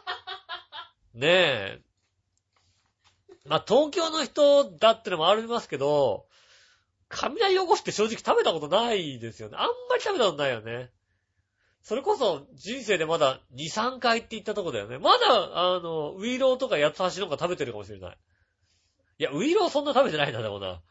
[1.14, 1.80] ねえ。
[3.46, 6.26] まあ、東京の人だってのもありますけど、
[7.08, 9.56] 雷おこしって正直食べたことないですよね。
[9.56, 10.90] あんまり食べたことないよね。
[11.82, 14.98] それこそ人生でまだ2、3回って言ったとこだよね。
[14.98, 18.18] まだ、あの、ウイローとか八つ橋の方が食べてるかもしれない。
[19.20, 20.82] いや、ウイローそんな食べてないんだ、でもな。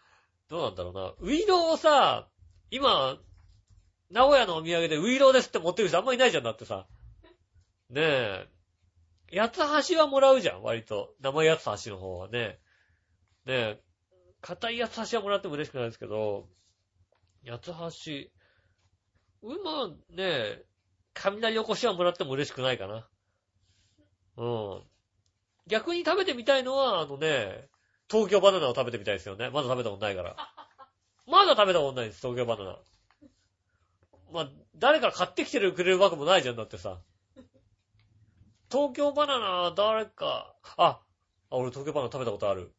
[0.50, 1.14] どうなんだろうな。
[1.20, 2.28] ウイローをさ、
[2.72, 3.18] 今、
[4.10, 6.88] 名古屋のお土産でウイローですって持ってる人あんまいないじゃんだってさ。
[7.90, 8.48] ねえ。
[9.34, 11.14] 八つ橋はもらうじゃん、割と。
[11.22, 12.60] 生八つ橋の方はね。
[13.46, 13.82] ねえ。
[14.42, 16.48] 硬い八つ橋はもらっても嬉しくないですけど、
[17.46, 18.32] 八つ
[19.42, 20.66] 橋、うま、ねえ、
[21.14, 23.08] 雷おこしはもらっても嬉しくないかな。
[24.38, 24.84] うん。
[25.68, 27.70] 逆に食べてみたいのは、あのね、
[28.10, 29.50] 東京バナナを食べてみたいですよね。
[29.50, 30.36] まだ食べたことないから。
[31.28, 32.78] まだ食べたことないです、東京バナナ。
[34.32, 37.00] まあ、誰か買ってきてくれるわけもないじゃん、だってさ。
[38.72, 41.02] 東京バナナ、誰か、あ、
[41.50, 42.74] あ、俺東京バナナ食べたことある。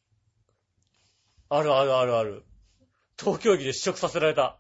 [1.51, 2.45] あるあるあるある。
[3.19, 4.59] 東京駅で試食させられた。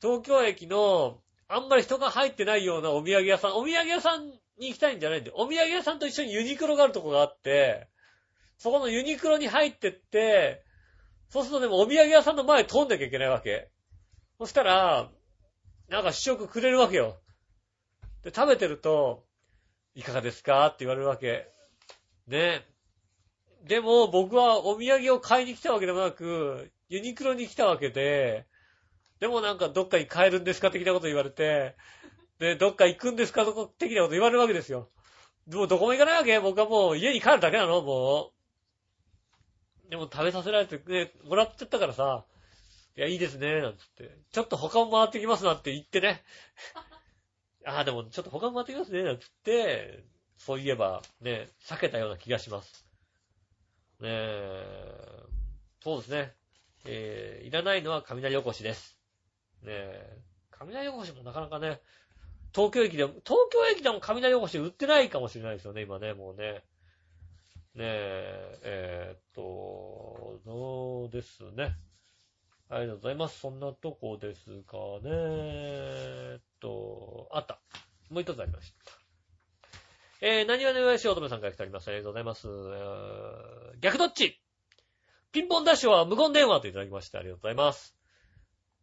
[0.00, 4.26] 東京駅の、あんまり人が入ってないようなお土産屋さん、お土産屋さん
[4.58, 7.88] に行きたいんじゃないんで、お土産屋さんと一緒にユニクロがあるとこがあって、
[8.58, 10.64] そこのユニクロに入ってって、
[11.30, 13.70] そうするとでもお土産屋さんの前通んなきゃいけないわけ。
[14.38, 15.10] そしたら、
[15.88, 17.20] なんか試食くれるわけよ。
[18.22, 19.24] で、食べてると、
[19.94, 21.48] いかがですかって言われるわけ。
[22.28, 22.64] ね。
[23.66, 28.46] でも、僕はお土産を買いに来たわけでもなく、ユニクロに来たわけで、
[29.20, 31.76] でもなんかどっかに帰るんですか的なこと言われて、
[32.38, 33.44] で、どっか行くんですか
[33.78, 34.88] 的なこと言われるわけですよ。
[35.48, 38.32] でもどこも行かないわけ僕はもう家に帰るだけなのも
[39.86, 39.90] う。
[39.90, 42.24] でも食べさせられてね、もらっちゃったからさ、
[42.96, 44.18] いや、いいですね、なんつって。
[44.32, 46.22] ちょっと他も回ってきますなって言ってね。
[47.64, 50.04] ああ、でもちょっと他も回ってきますね、なんつって、
[50.36, 52.87] そういえば、ね、避けたような気がします。
[54.00, 55.24] ねえ、
[55.82, 56.34] そうですね。
[56.84, 58.96] えー、いらないのは雷おこしです。
[59.62, 60.18] ねえ、
[60.52, 61.80] 雷おこしもなかなかね、
[62.54, 66.62] 東京駅でも、東京駅でも雷おこし売ってないかもしれないですよね、今ね、もうね。
[67.74, 71.76] ねえ、えー、っと、そうですね。
[72.70, 73.40] ありがとうございます。
[73.40, 75.10] そんなとこですかね。
[75.10, 77.60] え、っと、あった。
[78.10, 79.07] もう一つありました。
[80.20, 81.88] えー、何はねわしおとめさんから来ております。
[81.88, 82.48] ありがとうございます。
[82.48, 84.40] えー、逆どっち
[85.30, 87.94] ピンポンダッシュは無言電話といただきましてありがとうございます。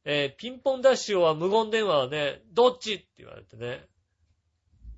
[0.05, 3.83] えー、ピンポンダッシュは無言電話はね、どっちって言われてね。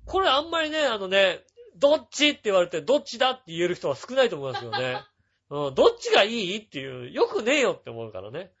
[0.04, 1.40] これあんまりね、あのね、
[1.76, 5.02] どっちって言われて、どっちだって言える人は少ないと思いますよね。
[5.48, 8.52] うん、どっちがいいっていう、よくねえよって思うからね。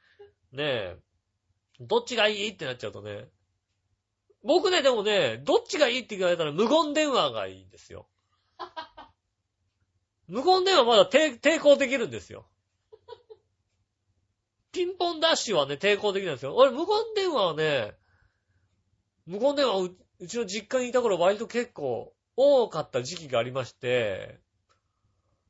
[0.52, 0.96] ねえ。
[1.80, 3.28] どっちがいいってなっちゃうとね。
[4.44, 8.08] 僕ね、でもね、どっちがいいって言われたら無言電話がいいんですよ。
[10.28, 12.46] 無言電話まだ抵抵抗できるんですよ。
[14.72, 16.54] ピンポンダッシュはね、抵抗できないんですよ。
[16.54, 17.96] 俺、無言電話はね、
[19.26, 24.40] 無言電話う、うちの実家にいた頃割と結構多かった時期がありまして、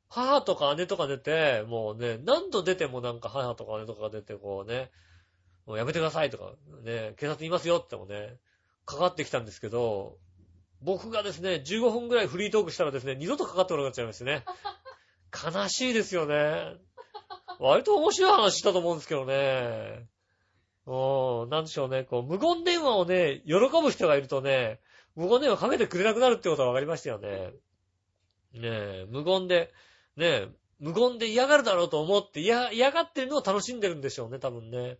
[0.09, 4.89] 母とか姉とか出て、もうね、何度出てもなんか母とか姉とかが出てこうね、
[5.67, 8.37] もうやめてくださいとか、ね、警察いますよってもね、
[8.89, 10.17] かかってきたんですけど、
[10.81, 14.43] 僕がですね、15分ぐらいフリートークしたらですね、二度とかかってこなくなっちゃいましてね。
[15.31, 16.75] 悲しいですよね。
[17.59, 20.07] 割と面白い話したと思うんですけどね。
[20.87, 24.79] うん、なんでしょうね、こう、無言電話をね、喜ぶ人がいるとね、
[25.15, 27.51] 無言電話かけてくれなくなるってことが分かりましたよね。
[28.53, 29.71] ねえ、無言で、
[30.15, 30.47] ねえ、
[30.79, 34.97] 無言で嫌がるだろうと思って、嫌、嫌がってるのを楽しんでるんでしょうね、多分ね。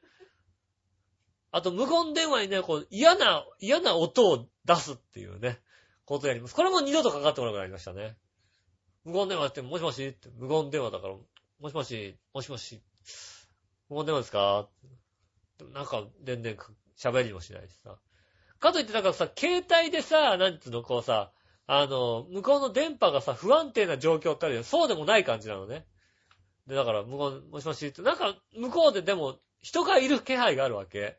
[1.52, 5.60] あと、無言電話にね、こう、嫌な、嫌な音を出すっていうね、
[6.06, 6.56] ことやります。
[6.56, 8.18] これも二度とかかってこなくなりましたね。
[9.04, 11.16] 無言電話って、もしもしって、無言電話だから、
[11.60, 12.82] もしもし、もしもし、
[13.90, 14.70] 無言電話ですか？
[15.74, 16.58] なんか、全然
[16.98, 17.98] 喋りもしないしさ。
[18.60, 21.32] かといってなんかさ、携帯でさ、なんつうの、こうさ、
[21.66, 24.64] あの、向こうの電波がさ、不安定な状況ってあるよ。
[24.64, 25.86] そうでもない感じなのね。
[26.68, 31.18] で、だから、無言、もしもしって、なんか、向こうででも、人がいる気配があるわけ。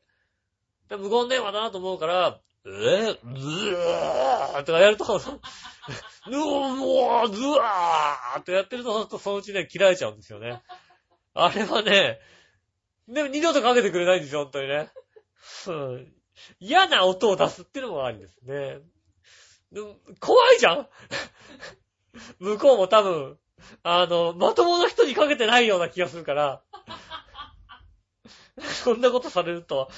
[0.91, 2.69] で無言電話だなと思うから、え？
[2.69, 10.61] ー、ずーとかやると、うおー、ずわーってやってると、そのうちね、切られちゃうんですよね。
[11.33, 12.19] あれはね、
[13.09, 14.91] でも二度とかけてくれないんですよ、本当にね。
[16.59, 18.79] 嫌な音を出すっていうのもありですね。
[19.73, 19.81] で
[20.19, 20.89] 怖いじゃん
[22.41, 23.39] 向こうも多分、
[23.85, 26.63] あの、まともな人にかけてないような気がするから、
[28.59, 29.89] そんなことされると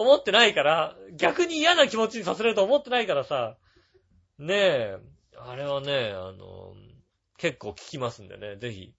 [0.00, 3.56] 思ってないから、逆に嫌な気持ちにさせれると思ってないからさ、
[4.38, 4.98] ねえ、
[5.36, 6.74] あれはね、あの、
[7.36, 8.94] 結構効きますんでね、ぜひ、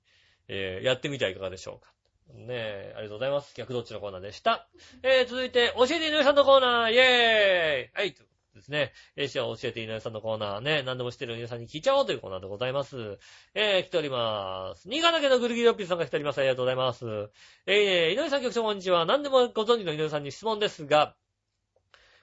[0.47, 1.91] えーやってみてはいかがでしょうか。
[2.33, 3.53] ねえ、ありがとうございます。
[3.55, 4.67] 逆どっちのコーナーでした。
[5.03, 8.15] えー、続いて、教えて井上さんのコーナー、イェーイはい、
[8.53, 8.91] ですね。
[9.15, 13.17] えー、じゃあ教えて井上さんのコーナーね、何でも知ってる井上さんに聞いちゃおうというコーナーでございます。
[13.53, 14.89] えー、来ております。
[14.89, 16.39] 新潟県のぐるぎりおっぴーさんが来ております。
[16.39, 17.29] ありがとうございます。
[17.65, 19.05] えー、井上さん局長こんにちは。
[19.05, 21.15] 何でもご存知の井上さんに質問ですが、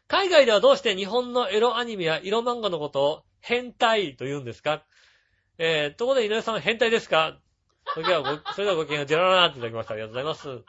[0.07, 4.85] 海外ではどうして日本のエロアニメや色漫画のことを変態と言うんですか？
[5.59, 7.39] えー、ところで井上さんは変態ですか？
[7.95, 9.95] それではご、 それではごきげんよう、ジェララーっていただきました。
[9.95, 10.65] ありがとうございます。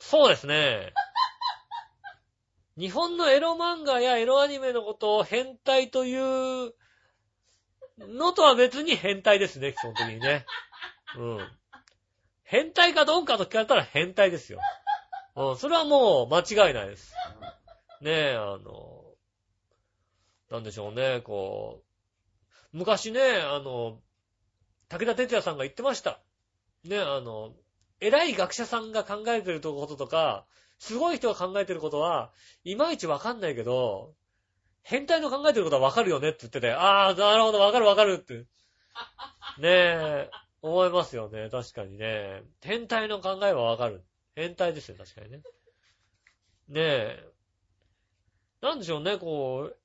[0.00, 0.92] そうですね。
[2.76, 6.74] 日本のエロ漫画やエロアニメのことを変態という
[7.98, 10.44] のとは別に変態ですね、基本的にね。
[11.16, 11.58] うん。
[12.42, 14.60] 変態かどうかと聞かれたら変態ですよ。
[15.36, 17.14] うん、それはもう間違いないです。
[18.00, 19.04] ねえ、あの、
[20.50, 21.82] なんでしょうね、こ
[22.72, 24.00] う、昔ね、あの、
[24.88, 26.20] 武田哲也さんが言ってました。
[26.84, 27.54] ね、あの、
[28.00, 30.46] 偉い学者さんが考えてることとか、
[30.84, 32.30] すごい人が考えてることは、
[32.62, 34.12] いまいちわかんないけど、
[34.82, 38.34] 変態の考えてることはわかるよねって言ってて、ああ、なるほど、わかるわかるって。
[38.34, 38.44] ね
[39.62, 40.30] え、
[40.60, 42.42] 思いますよね、確かにね。
[42.60, 44.04] 変態の考えはわかる。
[44.36, 45.38] 変態ですよ、確かにね。
[46.68, 47.28] ねえ。
[48.60, 49.76] なんでしょうね、こう、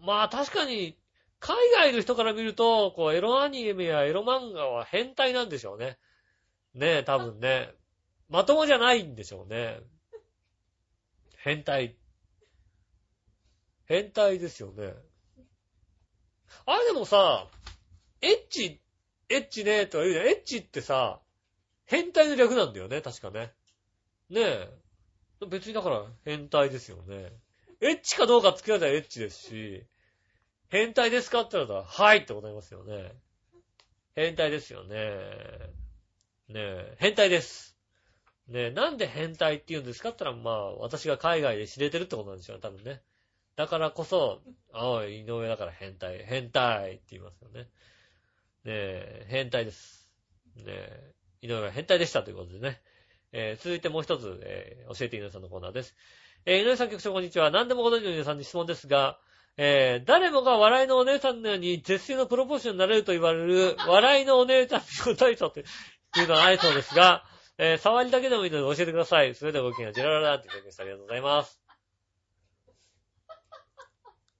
[0.00, 0.96] まあ確かに、
[1.40, 5.98] 海外の人から見ると、こう、エロアニメやエロ漫画は変態なんでしょうね。
[6.72, 7.74] ねえ、多分ね。
[8.28, 9.80] まともじゃないんでしょうね。
[11.44, 11.94] 変態。
[13.84, 14.94] 変態ですよね。
[16.64, 17.46] あれでもさ、
[18.22, 18.80] エッチ、
[19.28, 20.26] エッチねとか言うじゃん。
[20.26, 21.20] エッチってさ、
[21.84, 23.52] 変態の略なんだよね、確かね。
[24.30, 24.70] ねえ。
[25.46, 27.30] 別にだから変態ですよね。
[27.82, 29.86] エッチかどうか付き合ったらエッチですし、
[30.70, 33.12] 変態ですかって言ったら、はいって答えますよね。
[34.14, 34.96] 変態ですよね。
[36.48, 37.73] ねえ、変態です。
[38.48, 43.02] ねえ、なんで変態って言うんですかって言ったら、まあ、私が海外で知れてるってことなんでしょうね、多分ね。
[43.56, 44.40] だからこそ、
[44.72, 47.60] あい、井上だから変態、変態って言いますよね。
[47.62, 47.68] ね
[48.66, 50.10] え、変態です。
[50.56, 52.82] ねえ、井上は変態でしたということでね。
[53.36, 55.94] えー続いてもう一つ、えー教えて井上さんのコーナーです。
[56.46, 57.50] えー井上さん局長こんにちは。
[57.50, 59.18] 何でもご存知の井上さんに質問ですが、
[59.56, 65.64] えー誰もが笑いのお姉さんのように絶世のプロポーションになれると言われる、笑いのお姉さんの体操とい
[66.24, 67.24] うのはないそうですが、
[67.58, 69.34] えー触りだけでもいいので教えてください。
[69.34, 70.82] それではごきげんよう、ジェラララっていただきました。
[70.82, 71.60] ありがとうございます。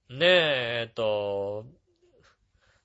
[0.09, 1.65] ねえ、えっと、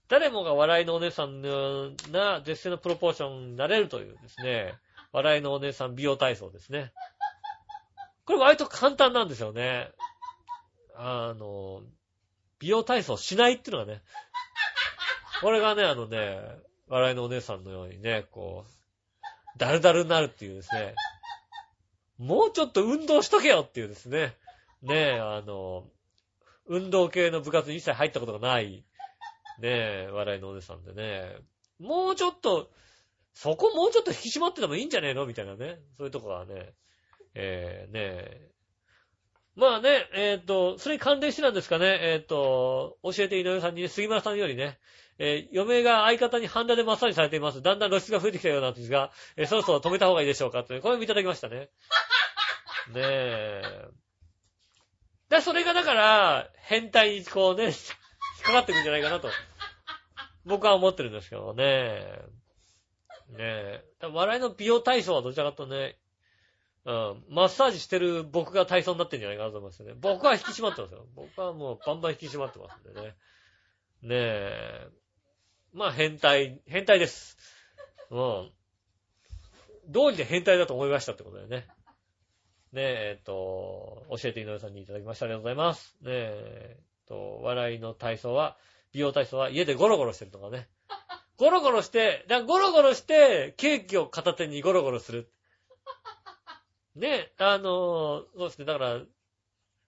[0.08, 4.74] 誰もが笑いのお姉さんのような絶世のプロポーションになれるというですね、
[5.12, 6.92] 笑いのお姉さん美容体操ですね。
[8.24, 9.90] これ割と簡単なんですよね。
[10.96, 11.82] あの、
[12.58, 14.02] 美容体操しないっていうのがね。
[15.40, 16.38] これがね、あのね、
[16.88, 18.79] 笑いのお姉さんのようにね、こう、
[19.60, 20.94] ダルダルになるっていうですね。
[22.18, 24.34] もうちょっと運動しとけよっていうですね。
[24.82, 25.86] ねえ、あの、
[26.66, 28.84] 運動系の部活に一切入ったことがない、
[29.58, 31.36] ねえ、笑いのお姉さんでね。
[31.78, 32.70] もうちょっと、
[33.34, 35.26] そこもうちょっと引き締まっててもいいんじゃねえの？
[35.26, 35.78] みたいなね。
[35.98, 36.72] そういうとこはね。
[37.34, 38.50] えー、ねえ。
[39.56, 44.78] まあね、えっ、ー、と、それに関連してなんですかね、えっ、ー、と、教えて井上さんにね、杉村さんよりね、
[45.18, 47.60] えー、嫁が相方にハンダでマッサージされています。
[47.60, 51.56] だんだん露出が増えてきたようなんですが、え、そろそろ止めた方がいいでしょうかという、これもいただきましたね。
[51.56, 51.68] ね
[52.96, 53.88] え。
[55.28, 57.74] で、それがだから、変態にこうね、引っ
[58.44, 59.28] かかってくるんじゃないかなと、
[60.46, 62.06] 僕は思ってるんですけどね。
[63.28, 63.84] ねえ。
[64.02, 65.96] 笑いの美容体操はどちらかとね、
[66.86, 69.94] うん、マッサージしてる僕が体操になってんじゃないかなと思いますよね。
[70.00, 71.06] 僕は引き締まってますよ。
[71.14, 73.08] 僕はもうバンバン引き締まってますんでね。
[74.02, 74.88] ねえ。
[75.74, 77.36] まあ変態、変態です。
[78.10, 78.50] うん。
[79.88, 81.66] 道理で変態だと思いましたってことだよね。
[82.72, 85.26] ねえ、えっと、教えて井上さんにいただきました。
[85.26, 85.96] ありがとうございます。
[86.02, 88.56] ねえ、えっと、笑いの体操は、
[88.92, 90.68] 美容体操は家でゴロゴロしてるとかね。
[91.36, 95.30] ゴロゴロして、だゴロゴロして、ケーキを片手にゴロゴロする。
[96.96, 99.00] ね、あの、そうですね、だから、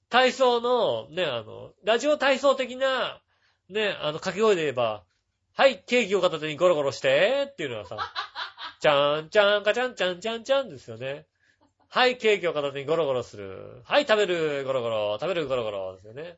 [0.09, 3.21] 体操の、ね、あの、ラジオ体操的な、
[3.69, 5.05] ね、あの、掛け声で言えば、
[5.55, 7.97] はい、ケーキを片手にゴロゴロして、っていうのはさ、
[8.81, 11.27] ちゃんちゃんかちゃんちゃんちゃんちゃんですよね。
[11.89, 13.83] はい、ケーキを片手にゴロゴロする。
[13.85, 16.37] はい、食べる、ゴロゴロ、食べる、ゴロゴロですよね。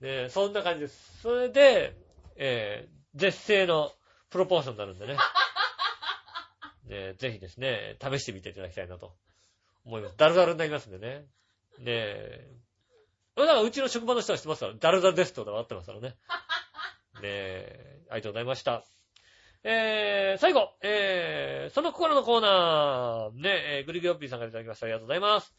[0.00, 1.20] ねそんな感じです。
[1.22, 1.96] それで、
[2.36, 3.92] えー、絶世の
[4.30, 5.16] プロポーションになるんでね。
[6.86, 9.14] ねぜひですね、試してみていただきたいなと
[9.84, 10.16] 思います。
[10.16, 11.26] ダルダルになりますんでね。
[11.78, 12.50] ねえ。
[13.36, 16.08] だからうちの職場の人は知ってますから、ダルダルですってことは合ってますからね。
[17.20, 18.84] ねえ、ありがとうございました。
[19.64, 24.86] えー、最後、えー、その心のコーナー、ね、えー、グリグヨッピーさんからいただきました。
[24.86, 25.54] ありがとうございます。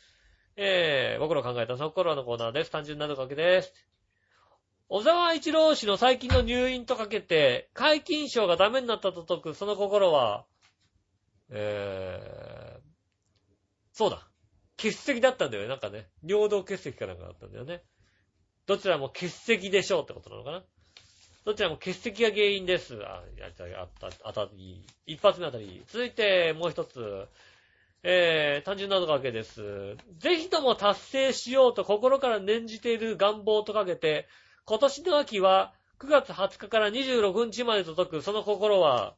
[0.58, 2.72] えー、僕の考えたその心のコーナーです。
[2.72, 3.74] 単純なのかけです。
[4.88, 10.46] 小沢一郎氏の最近の入院とかけて、解禁症がダメになったと解く、その心は、
[11.50, 12.55] えー、
[13.96, 14.28] そうだ。
[14.78, 15.70] 欠席だったんだよね。
[15.70, 16.10] なんかね。
[16.22, 17.82] 尿道欠席かなんかだったんだよね。
[18.68, 20.64] どちらも欠席でしょうってことなのかな。
[21.46, 22.96] どちらも欠席が原因です。
[23.06, 24.86] あ、やった、あった、あたり。
[25.06, 25.82] 一発目あたり。
[25.88, 27.28] 続いて、もう一つ。
[28.04, 29.96] えー、単純なのかけです。
[30.20, 34.28] ぜひとも達成しようと心から念じている願望とかけて、
[34.66, 39.16] 今年の秋は9月20日から26日までと解く、その心は、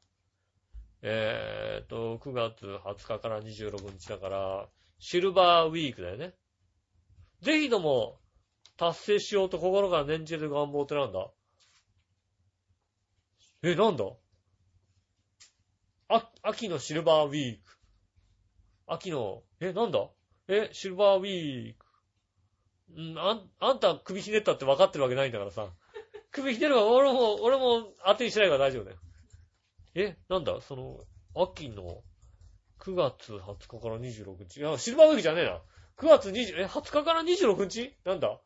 [1.10, 4.68] えーと、9月20日から26日だから、
[4.99, 6.34] シルバーウィークだよね。
[7.41, 8.20] ぜひとも
[8.76, 11.28] 達成しようと心から念じる願望ってなんだ？
[13.64, 14.03] え、なんだ？
[16.10, 17.78] あ、秋のシルバーウィーク。
[18.86, 20.10] 秋の、え、なんだ？
[20.49, 21.86] え、シルバーウィーク。
[23.01, 25.70] ん、あん、あんた首ひねったって分かってるわけないんだからさ。
[26.32, 28.97] 首ひねるわ、俺も、俺も当てにしないから大丈夫だよ。
[29.96, 31.00] え、なんだその、
[31.36, 32.04] 秋の
[32.80, 34.58] 9月20日から26日？
[34.58, 35.62] いや、シルバーウィークじゃねえな。
[35.98, 37.96] 9月20、え、20日から26日？
[38.06, 38.40] なんだ？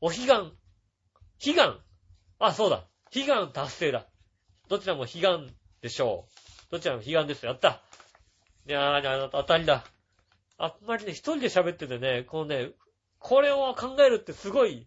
[0.00, 0.28] お彼岸。
[0.28, 1.60] 彼岸。
[2.38, 2.86] あ、そうだ。
[3.12, 4.06] 悲願達成だ。
[4.68, 5.48] どちらも悲願
[5.82, 6.28] でしょ
[6.68, 6.72] う。
[6.72, 7.46] どちらも悲願です。
[7.46, 7.82] やった。
[8.68, 9.84] いやー、当たりだ。
[10.58, 12.70] あんまりね、一人で喋っててね、このね、
[13.18, 14.86] これを考えるってすごい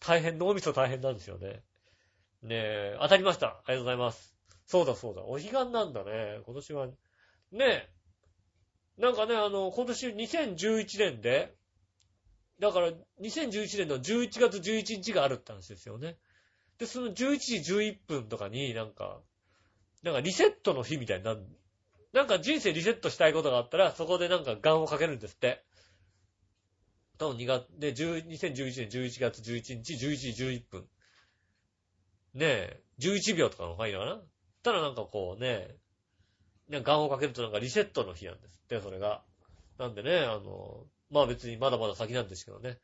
[0.00, 1.62] 大変、脳みそ大変なんですよね。
[2.42, 3.46] ねえ、当たりました。
[3.46, 4.36] ありがとうございます。
[4.66, 5.22] そうだそうだ。
[5.22, 6.40] お彼岸なんだね。
[6.44, 6.86] 今年は。
[6.86, 6.94] ね
[7.52, 7.88] え。
[8.98, 11.54] なんかね、あの、今年2011年で、
[12.58, 16.16] だから2011年の11月11日があるって話ですよね。
[16.78, 19.20] で、その11時11分とかになんか、
[20.02, 21.42] なんかリセットの日みたいになる。
[22.12, 25.62] なんか人生リセットしたいことがあったら、そこでなんかガンをかけるんですって。
[27.18, 30.88] 多分2月、で、2011年11月11日11時11分。
[32.36, 34.20] ねえ、11秒とかの方がいいのかな？
[34.62, 35.76] ただなんかこうね、
[36.70, 39.22] ガンをかけるとなんかリセットの日なんですって、それが。
[39.78, 42.78] なんでね、あの、まあ別にまだまだ先なんですけどね。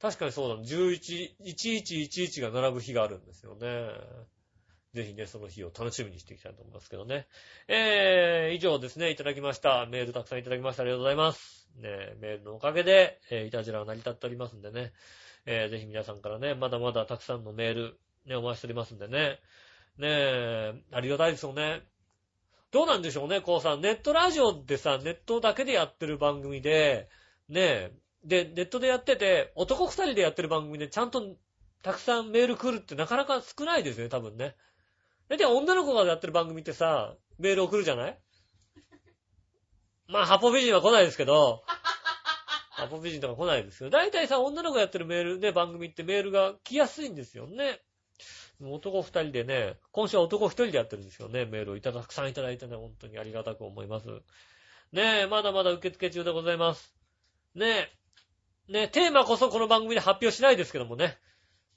[0.00, 3.88] 確かにそうだ、ね11、1111が並ぶ日があるんですよね。
[4.92, 7.26] ぜひね、その日を楽しみにしていきたいと思いますけどね。
[7.68, 9.86] えー、以上ですね、いただきました。
[9.86, 10.82] メールたくさんいただきました。
[10.82, 11.68] ありがとうございます。
[11.76, 14.92] ね、メールのおかげで、えー、いたじらは成り立っておりますんでね。
[15.46, 19.38] えー、ぜひ皆さんからね、まだまだたくさんのメール、ね、お待ちしておりますんでね。
[19.98, 21.82] ねえ、ありがたいですよね。
[22.70, 27.08] どうなんでしょうね、こうさ、ネットラジオってさ、ネットだけでやってる番組で、
[27.48, 27.92] ねえ、
[28.24, 31.36] で、ネットでやってて、男二人でやってる番組でちゃんと
[31.82, 34.56] たくさんメール来るってなかなか少ないですね、多分ね。
[35.28, 38.18] だいたい女の子がやってる番組ってさ、メール送るじゃない？
[40.08, 41.62] まあ、ハポ美人は来ないですけど、
[42.70, 43.90] ハポ美人とか来ないですよ。
[43.90, 47.80] だいたいさ、女の子がやってるメールね、番組ってメールが来やすいんですよね。
[48.60, 51.44] 男二人でね、今週は男一人でやってるんですよね。
[51.44, 54.08] メールをいただ、くさんいただいてね、本当にありがたく思います。
[54.92, 56.94] ねえ、まだまだ受付中でございます。
[57.54, 57.90] ね
[58.68, 61.18] え、ねえ、テーマこそこの番組で発表しないですけどもね。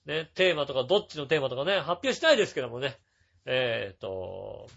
[0.05, 2.97] ね、テーマとか、どっちのテーマとかね、発表しないですけどもね。
[3.45, 4.67] えっ、と、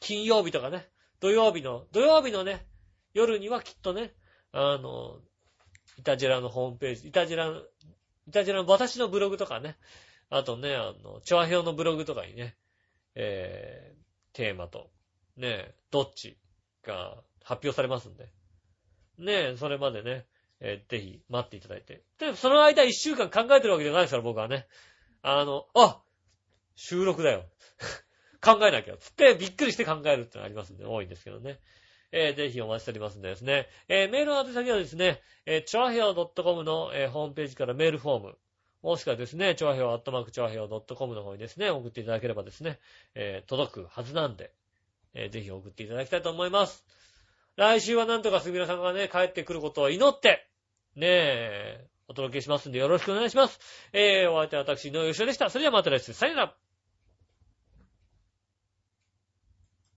[0.00, 0.88] 金曜日とかね、
[1.20, 2.66] 土曜日の、土曜日のね、
[3.14, 4.12] 夜にはきっとね、
[4.52, 5.20] あの、
[5.98, 7.46] イタジェラのホームページ、イタジェラ、
[8.26, 9.76] イタジェラの私のブログとかね、
[10.34, 12.56] あとね、あの、チョアヘオのブログとかにね、
[13.14, 14.90] えー、テーマと、
[15.36, 16.38] ね、どっち
[16.86, 18.32] が発表されますんで。
[19.18, 20.24] ねそれまでね、
[20.60, 22.02] えーぜひ待っていただいて。
[22.18, 24.66] で、その間一週間考えてるわけじゃないですから、僕はね。
[25.20, 26.00] あの、あ
[26.76, 27.44] 収録だよ。
[28.40, 28.96] 考えなきゃ。
[28.96, 31.60] つって、びっくりして考えるってのありますんで、多いんですけどね。
[32.10, 33.68] えーぜひお待ちしておりますんでですね。
[33.88, 38.38] えーメールの宛先はですね、えー、ちょあへお .com の、えーホームページからメールフォーム。
[38.82, 42.80] もしくはですね、調和票、アットマーク調和票 .com の方にですね、送っていただければですね、
[43.14, 44.52] えー届くはずなんで、
[45.14, 46.84] えーぜひ送っていただきたいと思います。
[47.56, 50.48] 来週はなんとかすみらさんがね、帰ってくることを祈って、
[50.96, 53.60] ねえ、お届けしますんでよろしくお願いします。
[53.92, 55.48] えー、お相手は私、井上義雄でした。
[55.48, 56.71] それではまた来週、さよなら。